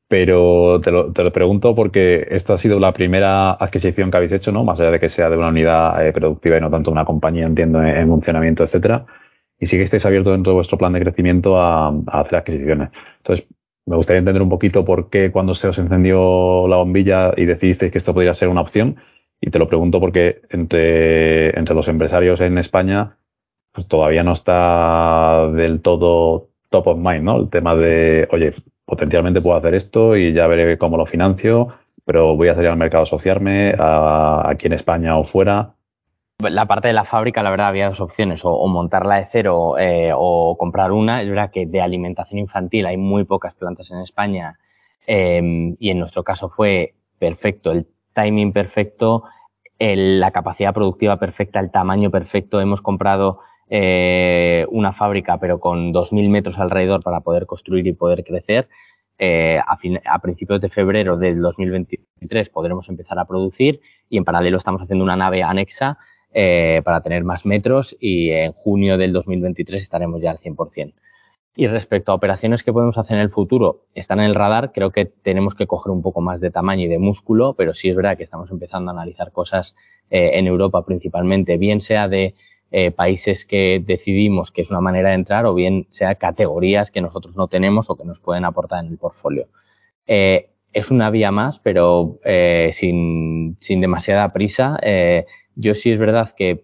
pero 0.10 0.82
te 0.82 0.92
lo, 0.92 1.14
te 1.14 1.24
lo, 1.24 1.32
pregunto 1.32 1.74
porque 1.74 2.28
esta 2.32 2.56
ha 2.56 2.58
sido 2.58 2.82
la 2.82 2.92
primera 2.92 3.52
adquisición 3.52 4.12
que 4.12 4.18
habéis 4.18 4.34
hecho, 4.34 4.52
¿no? 4.52 4.66
Más 4.66 4.78
allá 4.82 4.92
de 4.92 5.00
que 5.00 5.08
sea 5.08 5.30
de 5.30 5.38
una 5.38 5.50
unidad 5.50 6.06
eh, 6.06 6.12
productiva 6.12 6.58
y 6.58 6.62
no 6.62 6.70
tanto 6.70 6.92
una 6.92 7.06
compañía, 7.06 7.46
entiendo, 7.46 7.82
en 7.82 8.10
funcionamiento, 8.10 8.64
etcétera 8.64 9.06
y 9.60 9.66
sí 9.66 9.78
que 9.78 9.84
estáis 9.84 10.06
abiertos 10.06 10.34
dentro 10.34 10.52
de 10.52 10.56
vuestro 10.56 10.78
plan 10.78 10.94
de 10.94 11.02
crecimiento 11.02 11.60
a, 11.60 11.90
hacer 12.08 12.40
adquisiciones. 12.40 12.90
Entonces, 13.18 13.48
me 13.86 13.96
gustaría 13.96 14.20
entender 14.20 14.42
un 14.42 14.50
poquito 14.50 14.84
por 14.86 15.10
qué 15.10 15.32
cuando 15.32 15.54
se 15.54 15.70
os 15.70 15.80
encendió 15.80 16.68
la 16.68 16.78
bombilla 16.78 17.34
y 17.36 17.46
decidisteis 17.46 17.92
que 17.92 17.98
esto 17.98 18.14
podría 18.14 18.34
ser 18.34 18.50
una 18.50 18.62
opción. 18.62 18.98
Y 19.40 19.50
te 19.50 19.60
lo 19.60 19.68
pregunto 19.68 20.00
porque 20.00 20.42
entre, 20.50 21.58
entre 21.58 21.76
los 21.76 21.88
empresarios 21.88 22.42
en 22.42 22.58
España, 22.58 23.18
pues 23.72 23.88
todavía 23.88 24.24
no 24.24 24.34
está 24.34 25.48
del 25.54 25.82
todo 25.82 26.50
top 26.70 26.88
of 26.88 26.98
mind, 26.98 27.24
¿no? 27.24 27.40
El 27.40 27.50
tema 27.50 27.76
de, 27.76 28.28
oye, 28.32 28.52
potencialmente 28.86 29.42
puedo 29.42 29.58
hacer 29.58 29.76
esto 29.76 30.18
y 30.18 30.34
ya 30.34 30.48
veré 30.48 30.78
cómo 30.78 30.98
lo 30.98 31.06
financio, 31.06 31.70
pero 32.04 32.36
voy 32.36 32.50
a 32.50 32.56
salir 32.56 32.70
al 32.70 32.78
mercado 32.78 33.02
a 33.02 33.04
asociarme 33.04 33.76
aquí 33.78 34.68
en 34.68 34.74
España 34.74 35.18
o 35.18 35.24
fuera 35.24 35.77
la 36.40 36.68
parte 36.68 36.88
de 36.88 36.94
la 36.94 37.06
fábrica, 37.06 37.42
la 37.42 37.50
verdad, 37.50 37.68
había 37.68 37.90
dos 37.90 38.00
opciones, 38.00 38.42
o, 38.44 38.68
montarla 38.68 39.16
de 39.16 39.28
cero 39.32 39.78
eh, 39.80 40.12
o 40.16 40.56
comprar 40.58 40.92
una. 40.92 41.22
Es 41.22 41.30
verdad 41.30 41.52
que 41.52 41.66
de 41.66 41.82
alimentación 41.82 42.40
infantil 42.40 42.86
hay 42.86 42.98
muy 42.98 43.24
pocas 43.24 43.56
plantas 43.56 43.90
en 43.92 44.00
España 44.00 44.60
em, 45.08 45.76
y 45.80 45.90
en 45.90 46.00
nuestro 46.00 46.24
caso 46.24 46.50
fue 46.50 46.94
perfecto, 47.18 47.72
el 47.72 47.88
timing 48.14 48.54
perfecto, 48.54 49.24
la 49.80 50.32
capacidad 50.32 50.74
productiva 50.74 51.18
perfecta, 51.18 51.60
el 51.60 51.72
tamaño 51.72 52.12
perfecto. 52.12 52.62
Hemos 52.62 52.82
comprado 52.82 53.40
eh, 53.70 54.66
una 54.70 54.94
fábrica, 54.94 55.40
pero 55.40 55.60
con 55.60 55.92
2.000 55.94 56.30
metros 56.30 56.60
alrededor 56.60 57.02
para 57.04 57.22
poder 57.22 57.48
construir 57.48 57.88
y 57.88 57.94
poder 57.94 58.24
crecer. 58.24 58.70
Eh, 59.20 59.60
a, 59.60 59.78
a, 60.14 60.20
principios 60.20 60.62
de 60.62 60.70
febrero 60.70 61.18
del 61.18 61.42
2023 61.42 62.50
podremos 62.50 62.88
empezar 62.88 63.18
a 63.18 63.26
producir 63.26 63.82
y 64.10 64.18
en 64.18 64.26
paralelo 64.26 64.60
estamos 64.60 64.80
haciendo 64.84 65.04
una 65.04 65.16
nave 65.16 65.42
anexa 65.42 65.98
eh, 66.34 66.82
para 66.84 67.02
tener 67.02 67.24
más 67.24 67.46
metros 67.46 67.96
y 68.00 68.30
en 68.30 68.52
junio 68.52 68.98
del 68.98 69.14
2023 69.14 69.82
estaremos 69.82 70.22
ya 70.22 70.32
al 70.32 70.40
100%. 70.40 70.94
Y 71.60 71.66
respecto 71.66 72.12
a 72.12 72.16
operaciones 72.16 72.62
que 72.62 72.72
podemos 72.72 73.00
hacer 73.00 73.18
en 73.18 73.24
el 73.24 73.32
futuro, 73.32 73.82
están 73.96 74.20
en 74.20 74.28
el 74.28 74.36
radar, 74.36 74.72
creo 74.72 74.92
que 74.92 75.06
tenemos 75.06 75.56
que 75.56 75.66
coger 75.66 75.92
un 75.92 76.04
poco 76.04 76.22
más 76.22 76.40
de 76.40 76.52
tamaño 76.52 76.84
y 76.84 76.88
de 76.88 77.00
músculo, 77.00 77.56
pero 77.56 77.74
sí 77.74 77.90
es 77.90 77.96
verdad 77.96 78.16
que 78.16 78.22
estamos 78.22 78.52
empezando 78.52 78.92
a 78.92 78.94
analizar 78.94 79.32
cosas 79.32 79.76
eh, 80.12 80.34
en 80.34 80.46
Europa 80.46 80.86
principalmente, 80.86 81.58
bien 81.58 81.82
sea 81.82 82.08
de 82.08 82.36
eh, 82.70 82.92
países 82.92 83.44
que 83.44 83.82
decidimos 83.84 84.52
que 84.52 84.62
es 84.62 84.70
una 84.70 84.82
manera 84.82 85.10
de 85.10 85.16
entrar 85.16 85.48
o 85.48 85.56
bien 85.56 85.88
sea 85.90 86.14
categorías 86.14 86.92
que 86.92 87.02
nosotros 87.02 87.36
no 87.36 87.48
tenemos 87.48 87.90
o 87.90 87.96
que 87.96 88.06
nos 88.06 88.20
pueden 88.20 88.46
aportar 88.46 88.86
en 88.86 88.92
el 88.92 89.00
portfolio. 89.00 89.48
Eh, 90.06 90.50
es 90.74 90.92
una 90.92 91.10
vía 91.10 91.32
más, 91.32 91.58
pero 91.58 92.20
sin, 92.72 93.58
sin, 93.62 93.82
demasiada 93.82 94.32
prisa. 94.32 94.78
Yo 95.58 95.76
sí 95.76 95.92
es 95.92 96.00
verdad 96.00 96.34
que 96.38 96.64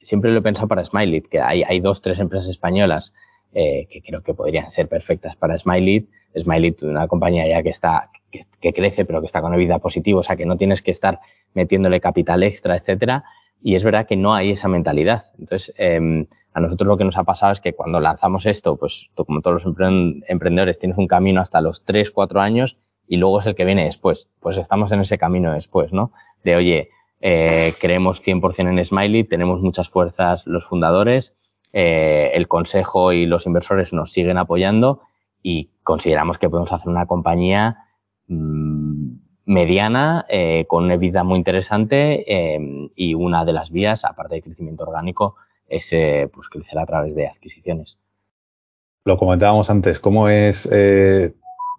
siempre 0.00 0.32
lo 0.32 0.38
he 0.38 0.42
pensado 0.42 0.66
para 0.66 0.84
Smiley, 0.84 1.22
que 1.22 1.40
hay, 1.40 1.62
hay 1.62 1.80
dos, 1.80 2.02
tres 2.02 2.18
empresas 2.18 2.48
españolas 2.48 3.14
eh, 3.52 3.86
que 3.90 4.02
creo 4.02 4.22
que 4.22 4.34
podrían 4.34 4.70
ser 4.70 4.88
perfectas 4.88 5.36
para 5.36 5.56
Smiley. 5.56 6.08
Smiley, 6.36 6.74
una 6.82 7.06
compañía 7.06 7.46
ya 7.46 7.62
que 7.62 7.68
está, 7.68 8.10
que, 8.32 8.72
crece, 8.72 9.04
pero 9.04 9.20
que 9.20 9.26
está 9.26 9.40
con 9.40 9.56
vida 9.56 9.78
positiva, 9.78 10.20
o 10.20 10.22
sea, 10.24 10.36
que 10.36 10.46
no 10.46 10.56
tienes 10.56 10.82
que 10.82 10.90
estar 10.90 11.20
metiéndole 11.52 12.00
capital 12.00 12.42
extra, 12.42 12.76
etcétera. 12.76 13.24
Y 13.62 13.76
es 13.76 13.84
verdad 13.84 14.06
que 14.06 14.16
no 14.16 14.34
hay 14.34 14.50
esa 14.50 14.68
mentalidad. 14.68 15.26
Entonces, 15.38 15.72
eh, 15.78 16.26
a 16.52 16.60
nosotros 16.60 16.88
lo 16.88 16.96
que 16.96 17.04
nos 17.04 17.16
ha 17.16 17.24
pasado 17.24 17.52
es 17.52 17.60
que 17.60 17.74
cuando 17.74 18.00
lanzamos 18.00 18.46
esto, 18.46 18.76
pues 18.76 19.10
como 19.14 19.40
todos 19.40 19.64
los 19.64 19.76
emprendedores, 20.28 20.78
tienes 20.78 20.98
un 20.98 21.06
camino 21.06 21.40
hasta 21.40 21.60
los 21.60 21.84
3, 21.84 22.10
4 22.10 22.40
años 22.40 22.76
y 23.06 23.18
luego 23.18 23.40
es 23.40 23.46
el 23.46 23.54
que 23.54 23.64
viene 23.64 23.84
después. 23.84 24.28
Pues 24.40 24.56
estamos 24.56 24.90
en 24.92 25.00
ese 25.00 25.18
camino 25.18 25.52
después, 25.52 25.92
¿no? 25.92 26.12
De, 26.42 26.56
oye, 26.56 26.88
eh, 27.26 27.74
creemos 27.80 28.22
100% 28.22 28.68
en 28.68 28.84
Smiley, 28.84 29.24
tenemos 29.24 29.62
muchas 29.62 29.88
fuerzas 29.88 30.46
los 30.46 30.66
fundadores, 30.66 31.32
eh, 31.72 32.32
el 32.34 32.48
consejo 32.48 33.12
y 33.12 33.24
los 33.24 33.46
inversores 33.46 33.94
nos 33.94 34.12
siguen 34.12 34.36
apoyando 34.36 35.00
y 35.42 35.70
consideramos 35.82 36.36
que 36.36 36.50
podemos 36.50 36.70
hacer 36.70 36.86
una 36.86 37.06
compañía 37.06 37.78
mm, 38.28 39.12
mediana, 39.46 40.26
eh, 40.28 40.66
con 40.68 40.84
una 40.84 40.98
vida 40.98 41.24
muy 41.24 41.38
interesante 41.38 42.30
eh, 42.30 42.90
y 42.94 43.14
una 43.14 43.46
de 43.46 43.54
las 43.54 43.70
vías, 43.70 44.04
aparte 44.04 44.34
de 44.34 44.42
crecimiento 44.42 44.84
orgánico, 44.84 45.36
es 45.66 45.88
pues 46.30 46.50
crecer 46.50 46.78
a 46.78 46.84
través 46.84 47.14
de 47.14 47.26
adquisiciones. 47.26 47.96
Lo 49.06 49.16
comentábamos 49.16 49.70
antes, 49.70 49.98
¿cómo 49.98 50.28
es 50.28 50.68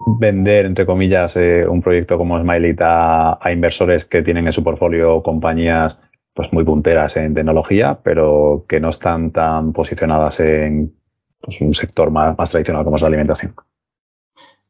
vender, 0.05 0.65
entre 0.65 0.85
comillas, 0.85 1.35
un 1.35 1.81
proyecto 1.81 2.17
como 2.17 2.39
Smiley 2.39 2.75
a, 2.79 3.37
a, 3.41 3.51
inversores 3.51 4.05
que 4.05 4.21
tienen 4.21 4.45
en 4.45 4.53
su 4.53 4.63
portfolio 4.63 5.23
compañías 5.23 5.99
pues 6.35 6.51
muy 6.51 6.65
punteras 6.65 7.15
en 7.15 7.33
tecnología, 7.33 7.99
pero 8.03 8.65
que 8.67 8.81
no 8.81 8.89
están 8.89 9.31
tan 9.31 9.71
posicionadas 9.71 10.41
en 10.41 10.93
pues, 11.39 11.61
un 11.61 11.73
sector 11.73 12.11
más, 12.11 12.51
tradicional 12.51 12.83
como 12.83 12.97
es 12.97 13.01
la 13.01 13.07
alimentación. 13.07 13.55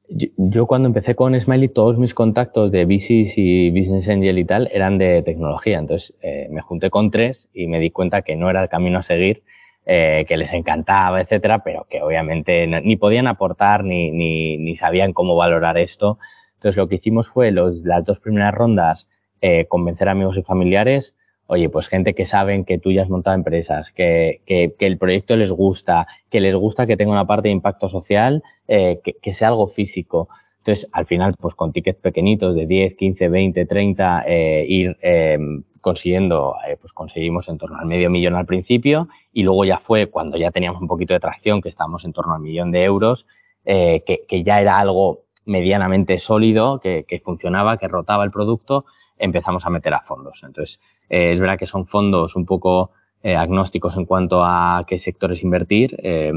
Yo, 0.07 0.67
cuando 0.67 0.87
empecé 0.87 1.15
con 1.15 1.39
Smiley, 1.39 1.69
todos 1.69 1.97
mis 1.97 2.13
contactos 2.13 2.71
de 2.71 2.85
VCs 2.85 3.33
y 3.37 3.71
Business 3.71 4.07
Angel 4.07 4.37
y 4.37 4.45
tal 4.45 4.69
eran 4.71 4.99
de 4.99 5.23
tecnología. 5.23 5.79
Entonces 5.79 6.13
eh, 6.21 6.47
me 6.51 6.61
junté 6.61 6.91
con 6.91 7.09
tres 7.09 7.49
y 7.51 7.65
me 7.65 7.79
di 7.79 7.89
cuenta 7.89 8.21
que 8.21 8.35
no 8.35 8.51
era 8.51 8.61
el 8.61 8.69
camino 8.69 8.99
a 8.99 9.03
seguir, 9.03 9.41
eh, 9.85 10.25
que 10.27 10.37
les 10.37 10.51
encantaba, 10.53 11.21
etcétera, 11.21 11.59
pero 11.63 11.85
que 11.89 12.01
obviamente 12.01 12.67
ni 12.67 12.95
podían 12.95 13.27
aportar 13.27 13.83
ni, 13.83 14.11
ni, 14.11 14.57
ni, 14.57 14.77
sabían 14.77 15.13
cómo 15.13 15.35
valorar 15.35 15.77
esto. 15.77 16.17
Entonces 16.55 16.77
lo 16.77 16.87
que 16.87 16.95
hicimos 16.95 17.27
fue 17.27 17.51
los, 17.51 17.83
las 17.83 18.03
dos 18.03 18.19
primeras 18.19 18.53
rondas 18.53 19.07
eh, 19.41 19.65
convencer 19.67 20.07
a 20.07 20.11
amigos 20.13 20.37
y 20.37 20.41
familiares, 20.41 21.15
oye, 21.47 21.69
pues 21.69 21.87
gente 21.87 22.13
que 22.15 22.25
saben 22.25 22.65
que 22.65 22.79
tú 22.79 22.91
ya 22.91 23.03
has 23.03 23.09
montado 23.09 23.35
empresas, 23.35 23.91
que, 23.91 24.41
que, 24.45 24.73
que, 24.77 24.87
el 24.87 24.97
proyecto 24.97 25.35
les 25.35 25.51
gusta, 25.51 26.07
que 26.31 26.39
les 26.39 26.55
gusta 26.55 26.87
que 26.87 26.97
tenga 26.97 27.11
una 27.11 27.27
parte 27.27 27.49
de 27.49 27.53
impacto 27.53 27.89
social, 27.89 28.41
eh, 28.67 28.99
que, 29.03 29.13
que, 29.21 29.33
sea 29.33 29.49
algo 29.49 29.67
físico. 29.67 30.29
Entonces, 30.59 30.89
al 30.93 31.05
final, 31.05 31.33
pues 31.39 31.53
con 31.53 31.71
tickets 31.71 31.99
pequeñitos 31.99 32.55
de 32.55 32.65
10, 32.65 32.95
15, 32.95 33.29
20, 33.29 33.65
30, 33.67 34.23
eh, 34.25 34.65
ir 34.67 34.97
eh, 35.03 35.37
consiguiendo, 35.85 36.55
eh, 36.67 36.77
pues 36.81 36.93
conseguimos 36.93 37.47
en 37.47 37.59
torno 37.59 37.77
al 37.77 37.85
medio 37.85 38.09
millón 38.09 38.33
al 38.33 38.47
principio 38.47 39.07
y 39.31 39.43
luego 39.43 39.65
ya 39.65 39.77
fue 39.77 40.07
cuando 40.07 40.35
ya 40.35 40.49
teníamos 40.49 40.81
un 40.81 40.87
poquito 40.87 41.13
de 41.13 41.19
tracción, 41.19 41.61
que 41.61 41.69
estábamos 41.69 42.05
en 42.05 42.11
torno 42.11 42.33
al 42.33 42.41
millón 42.41 42.71
de 42.71 42.83
euros, 42.83 43.27
eh, 43.65 44.01
que, 44.03 44.25
que 44.27 44.43
ya 44.43 44.59
era 44.59 44.79
algo 44.79 45.25
medianamente 45.45 46.17
sólido, 46.17 46.79
que, 46.79 47.21
funcionaba, 47.23 47.77
que 47.77 47.87
rotaba 47.87 48.23
el 48.23 48.31
producto, 48.31 48.85
empezamos 49.19 49.63
a 49.67 49.69
meter 49.69 49.93
a 49.93 50.01
fondos. 50.01 50.41
Entonces, 50.43 50.79
eh, 51.07 51.33
es 51.33 51.39
verdad 51.39 51.59
que 51.59 51.67
son 51.67 51.85
fondos 51.85 52.35
un 52.35 52.47
poco 52.47 52.89
agnósticos 53.23 53.95
en 53.95 54.05
cuanto 54.05 54.43
a 54.43 54.85
qué 54.87 54.97
sectores 54.97 55.43
invertir. 55.43 55.95
Eh, 56.01 56.31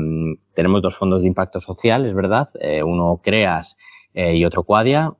tenemos 0.55 0.83
dos 0.83 0.97
fondos 0.97 1.23
de 1.23 1.27
impacto 1.27 1.61
social, 1.61 2.05
es 2.05 2.15
verdad. 2.15 2.51
Uno 2.85 3.21
CREAS 3.23 3.77
y 4.15 4.45
otro 4.45 4.63
Quadia. 4.63 5.13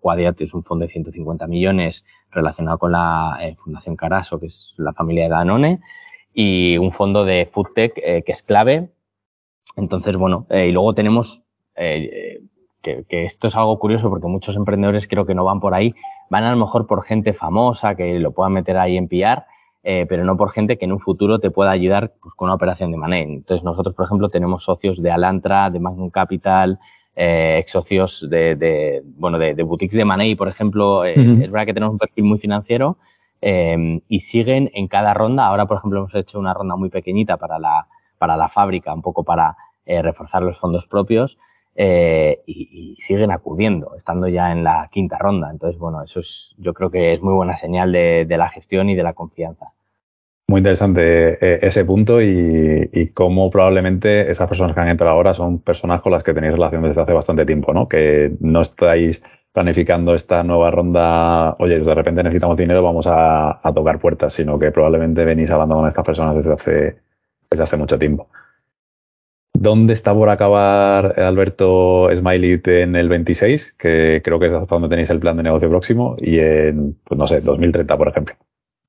Quadia 0.00 0.34
es 0.38 0.54
un 0.54 0.64
fondo 0.64 0.86
de 0.86 0.92
150 0.92 1.46
millones 1.46 2.04
relacionado 2.30 2.78
con 2.78 2.92
la 2.92 3.38
eh, 3.40 3.56
Fundación 3.56 3.96
Caraso, 3.96 4.38
que 4.38 4.46
es 4.46 4.74
la 4.76 4.92
familia 4.92 5.24
de 5.24 5.30
Danone, 5.30 5.80
y 6.32 6.78
un 6.78 6.92
fondo 6.92 7.24
de 7.24 7.48
FoodTech 7.52 7.94
que 7.94 8.32
es 8.32 8.42
clave. 8.42 8.90
Entonces, 9.76 10.16
bueno, 10.16 10.46
y 10.50 10.72
luego 10.72 10.94
tenemos 10.94 11.42
que, 12.84 13.24
esto 13.24 13.48
es 13.48 13.56
algo 13.56 13.78
curioso 13.78 14.08
porque 14.10 14.26
muchos 14.26 14.56
emprendedores 14.56 15.08
creo 15.08 15.26
que 15.26 15.34
no 15.34 15.44
van 15.44 15.60
por 15.60 15.74
ahí, 15.74 15.94
van 16.30 16.44
a 16.44 16.50
lo 16.50 16.56
mejor 16.56 16.86
por 16.86 17.04
gente 17.04 17.32
famosa 17.32 17.94
que 17.94 18.18
lo 18.20 18.32
puedan 18.32 18.52
meter 18.52 18.76
ahí 18.76 18.96
en 18.96 19.08
PR, 19.08 19.44
eh, 19.82 20.06
pero 20.08 20.24
no 20.24 20.36
por 20.36 20.50
gente 20.50 20.78
que 20.78 20.84
en 20.84 20.92
un 20.92 21.00
futuro 21.00 21.38
te 21.38 21.50
pueda 21.50 21.70
ayudar 21.70 22.12
pues, 22.20 22.34
con 22.34 22.46
una 22.46 22.54
operación 22.54 22.90
de 22.90 22.96
money. 22.96 23.22
Entonces 23.22 23.64
nosotros, 23.64 23.94
por 23.94 24.06
ejemplo, 24.06 24.28
tenemos 24.28 24.64
socios 24.64 25.02
de 25.02 25.10
Alantra, 25.10 25.70
de 25.70 25.80
Magnum 25.80 26.10
Capital, 26.10 26.78
eh, 27.16 27.58
ex 27.60 27.70
socios 27.70 28.26
de, 28.28 28.56
de, 28.56 29.02
bueno, 29.16 29.38
de, 29.38 29.54
de, 29.54 29.62
boutiques 29.62 29.96
de 29.96 30.04
money, 30.04 30.34
por 30.34 30.48
ejemplo. 30.48 31.04
Eh, 31.04 31.14
uh 31.16 31.22
-huh. 31.22 31.44
Es 31.44 31.50
verdad 31.50 31.66
que 31.66 31.74
tenemos 31.74 31.92
un 31.92 31.98
perfil 31.98 32.24
muy 32.24 32.38
financiero 32.38 32.96
eh, 33.40 34.00
y 34.08 34.20
siguen 34.20 34.70
en 34.74 34.88
cada 34.88 35.12
ronda. 35.14 35.46
Ahora, 35.46 35.66
por 35.66 35.76
ejemplo, 35.78 36.00
hemos 36.00 36.14
hecho 36.14 36.38
una 36.38 36.54
ronda 36.54 36.76
muy 36.76 36.88
pequeñita 36.88 37.36
para 37.36 37.58
la, 37.58 37.86
para 38.18 38.36
la 38.36 38.48
fábrica, 38.48 38.94
un 38.94 39.02
poco 39.02 39.22
para 39.22 39.56
eh, 39.86 40.00
reforzar 40.00 40.42
los 40.42 40.58
fondos 40.58 40.86
propios 40.86 41.36
eh, 41.76 42.40
y, 42.46 42.94
y, 42.96 43.00
siguen 43.02 43.30
acudiendo, 43.30 43.96
estando 43.96 44.28
ya 44.28 44.50
en 44.50 44.64
la 44.64 44.88
quinta 44.90 45.18
ronda. 45.18 45.50
Entonces, 45.50 45.78
bueno, 45.78 46.02
eso 46.02 46.20
es, 46.20 46.54
yo 46.56 46.72
creo 46.72 46.90
que 46.90 47.12
es 47.12 47.20
muy 47.20 47.34
buena 47.34 47.56
señal 47.56 47.92
de, 47.92 48.24
de 48.26 48.36
la 48.38 48.48
gestión 48.48 48.88
y 48.88 48.94
de 48.94 49.02
la 49.02 49.12
confianza. 49.12 49.72
Muy 50.46 50.58
interesante 50.58 51.38
eh, 51.40 51.58
ese 51.62 51.84
punto 51.84 52.20
y, 52.20 52.90
y, 52.92 53.08
cómo 53.08 53.50
probablemente 53.50 54.30
esas 54.30 54.46
personas 54.46 54.74
que 54.74 54.80
han 54.80 54.88
entrado 54.88 55.12
ahora 55.12 55.32
son 55.32 55.58
personas 55.58 56.02
con 56.02 56.12
las 56.12 56.22
que 56.22 56.34
tenéis 56.34 56.52
relación 56.52 56.82
desde 56.82 57.00
hace 57.00 57.14
bastante 57.14 57.46
tiempo, 57.46 57.72
¿no? 57.72 57.88
Que 57.88 58.36
no 58.40 58.60
estáis 58.60 59.22
planificando 59.52 60.14
esta 60.14 60.42
nueva 60.42 60.70
ronda, 60.70 61.56
oye, 61.60 61.78
de 61.78 61.94
repente 61.94 62.22
necesitamos 62.22 62.58
dinero, 62.58 62.82
vamos 62.82 63.06
a, 63.06 63.60
a 63.66 63.72
tocar 63.72 63.98
puertas, 63.98 64.34
sino 64.34 64.58
que 64.58 64.70
probablemente 64.70 65.24
venís 65.24 65.50
hablando 65.50 65.76
con 65.76 65.86
estas 65.86 66.04
personas 66.04 66.34
desde 66.34 66.52
hace, 66.52 66.96
desde 67.50 67.62
hace 67.62 67.76
mucho 67.76 67.98
tiempo. 67.98 68.28
¿Dónde 69.54 69.94
está 69.94 70.12
por 70.12 70.28
acabar 70.28 71.18
Alberto 71.18 72.08
Smiley 72.14 72.60
en 72.66 72.96
el 72.96 73.08
26? 73.08 73.74
Que 73.78 74.20
creo 74.22 74.38
que 74.40 74.48
es 74.48 74.52
hasta 74.52 74.74
donde 74.74 74.88
tenéis 74.88 75.08
el 75.10 75.20
plan 75.20 75.36
de 75.36 75.44
negocio 75.44 75.70
próximo 75.70 76.16
y 76.18 76.38
en, 76.40 76.98
pues 77.04 77.16
no 77.16 77.26
sé, 77.26 77.40
2030, 77.40 77.96
por 77.96 78.08
ejemplo. 78.08 78.34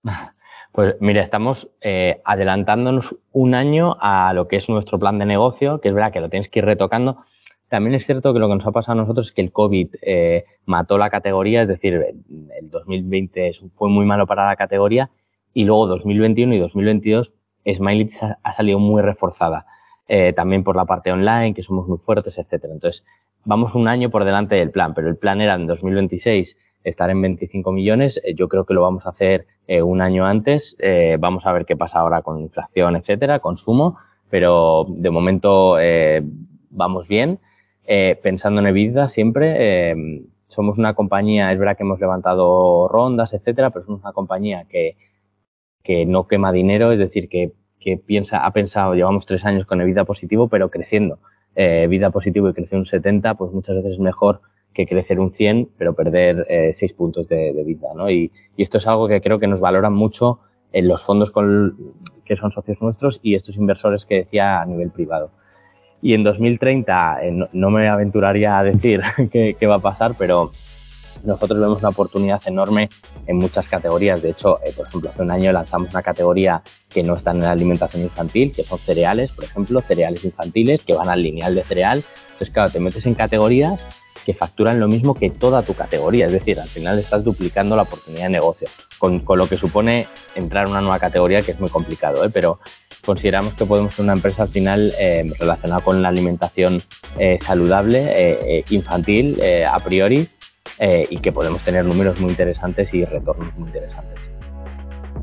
Pues 0.76 0.98
mira, 1.00 1.24
estamos 1.24 1.70
eh, 1.80 2.20
adelantándonos 2.26 3.16
un 3.32 3.56
año 3.56 3.96
a 4.02 4.34
lo 4.34 4.50
que 4.50 4.58
es 4.58 4.68
nuestro 4.68 5.00
plan 5.00 5.18
de 5.18 5.26
negocio, 5.26 5.80
que 5.80 5.88
es 5.88 5.96
verdad 5.96 6.12
que 6.12 6.20
lo 6.20 6.28
tienes 6.28 6.50
que 6.50 6.60
ir 6.60 6.66
retocando. 6.66 7.24
También 7.70 7.96
es 7.96 8.06
cierto 8.06 8.34
que 8.34 8.40
lo 8.40 8.50
que 8.50 8.56
nos 8.56 8.68
ha 8.68 8.74
pasado 8.74 9.00
a 9.00 9.02
nosotros 9.02 9.28
es 9.28 9.32
que 9.32 9.42
el 9.42 9.54
COVID 9.54 9.96
eh, 10.02 10.44
mató 10.66 10.98
la 10.98 11.10
categoría, 11.10 11.62
es 11.62 11.70
decir, 11.70 11.94
el 11.94 12.70
2020 12.70 13.54
fue 13.74 13.88
muy 13.88 14.06
malo 14.06 14.28
para 14.28 14.46
la 14.48 14.58
categoría 14.58 15.10
y 15.54 15.64
luego 15.64 15.88
2021 15.88 16.56
y 16.56 16.60
2022 16.60 17.32
Smiley 17.74 18.10
ha 18.44 18.54
salido 18.54 18.78
muy 18.78 19.02
reforzada 19.02 19.66
eh, 20.10 20.34
también 20.34 20.66
por 20.66 20.76
la 20.76 20.84
parte 20.84 21.10
online, 21.10 21.54
que 21.54 21.64
somos 21.64 21.88
muy 21.88 22.00
fuertes, 22.00 22.38
etcétera. 22.38 22.74
Entonces, 22.74 23.06
vamos 23.46 23.76
un 23.76 23.88
año 23.88 24.10
por 24.10 24.26
delante 24.26 24.56
del 24.56 24.72
plan, 24.72 24.94
pero 24.94 25.08
el 25.08 25.16
plan 25.16 25.40
era 25.40 25.56
en 25.56 25.68
2026 25.68 26.58
estar 26.86 27.10
en 27.10 27.22
25 27.22 27.72
millones. 27.72 28.22
Eh, 28.24 28.36
yo 28.36 28.48
creo 28.48 28.66
que 28.66 28.74
lo 28.74 28.82
vamos 28.82 29.06
a 29.06 29.10
hacer 29.10 29.48
eh, 29.68 29.82
un 29.82 30.02
año 30.02 30.26
antes. 30.26 30.76
Eh, 30.80 31.18
vamos 31.20 31.46
a 31.46 31.52
ver 31.52 31.66
qué 31.66 31.76
pasa 31.76 32.00
ahora 32.00 32.22
con 32.22 32.40
inflación, 32.40 32.96
etcétera, 32.96 33.40
consumo, 33.40 33.98
pero 34.30 34.86
de 34.88 35.10
momento 35.10 35.80
eh, 35.80 36.24
vamos 36.70 37.08
bien. 37.08 37.40
Pensando 38.24 38.62
en 38.62 38.68
EBITDA 38.68 39.10
siempre, 39.10 39.96
somos 40.48 40.80
una 40.80 40.96
compañía, 40.96 41.52
es 41.52 41.60
verdad 41.60 41.78
que 41.78 41.84
hemos 41.84 42.00
levantado 42.00 42.88
rondas, 42.88 43.32
etcétera, 43.34 43.70
pero 43.70 43.86
somos 43.86 44.02
una 44.02 44.12
compañía 44.12 44.66
que, 44.68 44.98
que 45.84 46.08
no 46.08 46.28
quema 46.28 46.52
dinero, 46.52 46.92
es 46.92 46.98
decir, 46.98 47.30
que 47.30 47.54
que 47.80 47.98
piensa, 47.98 48.44
ha 48.44 48.52
pensado, 48.52 48.96
llevamos 48.96 49.28
tres 49.28 49.46
años 49.46 49.68
con 49.68 49.80
el 49.80 49.86
vida 49.86 50.06
positivo, 50.06 50.48
pero 50.48 50.72
creciendo. 50.72 51.20
Vida 51.56 52.10
positivo 52.10 52.50
y 52.50 52.54
crecer 52.54 52.80
un 52.80 52.88
70, 52.88 53.36
pues 53.36 53.52
muchas 53.52 53.76
veces 53.76 53.92
es 53.94 54.00
mejor 54.00 54.42
que 54.76 54.86
crecer 54.86 55.20
un 55.20 55.32
100, 55.32 55.70
pero 55.78 55.96
perder 55.96 56.46
eh, 56.50 56.72
seis 56.74 56.94
puntos 56.94 57.28
de, 57.28 57.54
de 57.54 57.64
vida, 57.64 57.88
¿no? 57.96 58.12
Y, 58.12 58.32
esto 58.58 58.78
es 58.78 58.88
algo 58.88 59.10
que 59.10 59.20
creo 59.20 59.38
que 59.38 59.48
nos 59.48 59.60
valoran 59.60 59.94
mucho 59.94 60.40
en 60.72 60.88
los 60.88 61.04
fondos 61.04 61.34
que 62.26 62.36
son 62.38 62.52
socios 62.52 62.82
nuestros 62.82 63.20
y 63.22 63.36
estos 63.36 63.58
inversores 63.58 64.06
que 64.06 64.16
decía 64.16 64.62
a 64.62 64.66
nivel 64.66 64.92
privado. 64.92 65.32
y 66.02 66.14
en 66.14 66.24
2030 66.24 67.20
eh, 67.22 67.48
no, 67.52 67.70
me 67.70 67.90
aventuraría 67.90 68.58
a 68.58 68.64
decir 68.64 69.02
qué, 69.32 69.68
va 69.68 69.76
a 69.76 69.80
pasar, 69.80 70.16
pero 70.18 70.52
nosotros 71.24 71.60
vemos 71.60 71.80
una 71.80 71.90
oportunidad 71.90 72.42
enorme 72.46 72.90
en 73.28 73.38
muchas 73.38 73.68
categorías. 73.68 74.22
De 74.22 74.30
hecho, 74.30 74.60
eh, 74.64 74.72
por 74.76 74.88
ejemplo, 74.88 75.10
hace 75.10 75.22
un 75.22 75.32
año 75.32 75.52
lanzamos 75.52 75.90
una 75.90 76.02
categoría 76.02 76.62
que 76.90 77.04
no 77.04 77.16
está 77.16 77.32
en 77.32 77.42
la 77.42 77.52
alimentación 77.52 78.04
infantil, 78.04 78.54
que 78.54 78.64
son 78.64 78.80
cereales, 78.80 79.32
por 79.32 79.46
ejemplo, 79.46 79.82
cereales 79.82 80.24
infantiles 80.24 80.84
que 80.84 80.94
van 80.94 81.10
al 81.10 81.24
lineal 81.24 81.56
de 81.56 81.64
cereal. 81.64 82.04
Entonces, 82.26 82.50
claro, 82.52 82.72
te 82.72 82.80
metes 82.80 83.06
en 83.06 83.16
categorías 83.16 84.05
que 84.26 84.34
facturan 84.34 84.80
lo 84.80 84.88
mismo 84.88 85.14
que 85.14 85.30
toda 85.30 85.62
tu 85.62 85.74
categoría. 85.74 86.26
Es 86.26 86.32
decir, 86.32 86.60
al 86.60 86.68
final 86.68 86.98
estás 86.98 87.24
duplicando 87.24 87.76
la 87.76 87.84
oportunidad 87.84 88.24
de 88.24 88.30
negocio, 88.30 88.68
con, 88.98 89.24
lo 89.28 89.48
que 89.48 89.58
supone 89.58 90.08
entrar 90.36 90.66
en 90.66 90.72
una 90.72 90.82
nueva 90.82 91.00
categoría 91.00 91.42
que 91.44 91.52
es 91.52 91.60
muy 91.60 91.70
complicado, 91.70 92.26
¿eh? 92.26 92.30
pero 92.34 92.60
consideramos 93.06 93.54
que 93.54 93.66
podemos 93.66 93.94
ser 93.94 94.04
una 94.04 94.14
empresa 94.14 94.44
al 94.44 94.50
final 94.50 94.92
eh, 95.00 95.32
relacionada 95.40 95.82
con 95.82 96.02
la 96.02 96.10
alimentación 96.10 96.82
eh, 97.20 97.38
saludable, 97.42 98.66
infantil, 98.70 99.40
a 99.70 99.80
priori, 99.80 100.28
y 101.10 101.18
que 101.18 101.32
podemos 101.32 101.62
tener 101.62 101.86
números 101.86 102.20
muy 102.20 102.32
interesantes 102.32 102.92
y 102.94 103.06
retornos 103.06 103.56
muy 103.58 103.68
interesantes. 103.68 104.20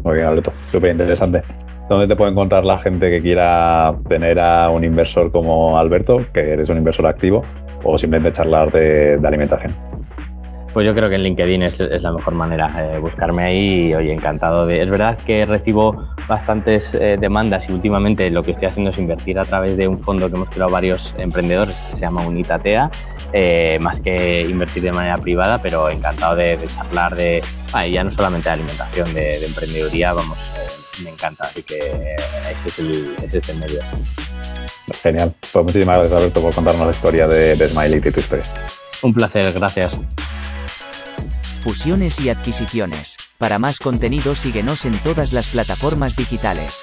Muy 0.05 0.15
bien, 0.15 0.27
Alberto, 0.27 0.53
súper 0.71 0.93
interesante. 0.93 1.43
¿Dónde 1.88 2.07
te 2.07 2.17
puede 2.17 2.31
encontrar 2.31 2.65
la 2.65 2.79
gente 2.79 3.11
que 3.11 3.21
quiera 3.21 3.95
tener 4.09 4.38
a 4.38 4.71
un 4.71 4.85
inversor 4.85 5.31
como 5.31 5.79
Alberto, 5.79 6.25
que 6.33 6.53
eres 6.53 6.69
un 6.71 6.79
inversor 6.79 7.07
activo? 7.07 7.45
O 7.85 7.99
simplemente 7.99 8.33
charlar 8.33 8.71
de, 8.71 9.18
alimentación? 9.25 9.75
Pues 10.73 10.87
yo 10.87 10.95
creo 10.95 11.11
que 11.11 11.16
en 11.16 11.23
LinkedIn 11.23 11.62
es, 11.64 11.79
la 11.79 12.12
mejor 12.12 12.35
manera. 12.35 12.95
Eh, 12.95 12.99
buscarme 12.99 13.45
ahí 13.45 13.88
y, 13.88 13.95
oye, 13.95 14.12
encantado 14.12 14.66
de... 14.66 14.83
Es 14.83 14.88
verdad 14.88 15.18
que 15.18 15.45
recibo 15.45 16.09
bastantes 16.27 16.95
eh, 16.95 17.18
demandas 17.21 17.68
y 17.68 17.73
últimamente 17.73 18.31
lo 18.31 18.42
que 18.42 18.53
estoy 18.53 18.68
haciendo 18.68 18.90
es 18.90 18.99
invertir 18.99 19.38
a 19.38 19.45
través 19.45 19.77
de 19.77 19.87
un 19.87 20.01
fondo 20.03 20.31
que 20.31 20.37
hemos 20.37 20.49
creado 20.49 20.71
varios 20.71 21.14
emprendedores 21.18 21.77
que 21.90 21.97
se 21.97 22.01
llama 22.01 22.27
Unitatea, 22.27 22.90
eh, 23.35 23.79
más 23.81 24.01
que 24.01 24.40
invertir 24.42 24.83
de 24.83 24.92
manera 24.92 25.18
privada, 25.18 25.61
pero 25.61 25.90
encantado 25.90 26.37
de, 26.37 26.59
charlar 26.66 27.14
de... 27.16 27.42
Ah, 27.75 27.87
ya 27.87 28.03
no 28.03 28.11
solamente 28.11 28.49
de 28.49 28.55
alimentación, 28.55 29.12
de, 29.12 29.40
de 29.40 29.47
emprendeduría, 29.47 30.14
vamos, 30.14 30.38
me 31.05 31.11
encanta. 31.11 31.45
Así 31.45 31.62
que 31.62 31.77
este 31.77 32.68
es 32.68 32.79
el, 32.79 33.25
este 33.25 33.38
es 33.38 33.49
el 33.49 33.59
medio. 33.59 33.81
Genial. 35.02 35.35
Pues 35.52 35.64
muchísimas 35.64 35.98
gracias, 35.98 36.18
Alberto, 36.18 36.42
por 36.42 36.55
contarnos 36.55 36.87
la 36.87 36.92
historia 36.92 37.28
de, 37.28 37.57
de 37.57 37.68
Smiley 37.68 37.98
y 37.98 38.11
tu 38.11 38.20
historia. 38.20 38.44
Un 39.02 39.14
placer, 39.14 39.52
gracias. 39.52 39.92
Fusiones 41.62 42.20
y 42.20 42.28
adquisiciones. 42.28 43.16
Para 43.38 43.59
más 43.59 43.78
contenido 43.78 44.35
síguenos 44.35 44.85
en 44.85 44.98
todas 44.98 45.33
las 45.33 45.48
plataformas 45.48 46.16
digitales. 46.16 46.83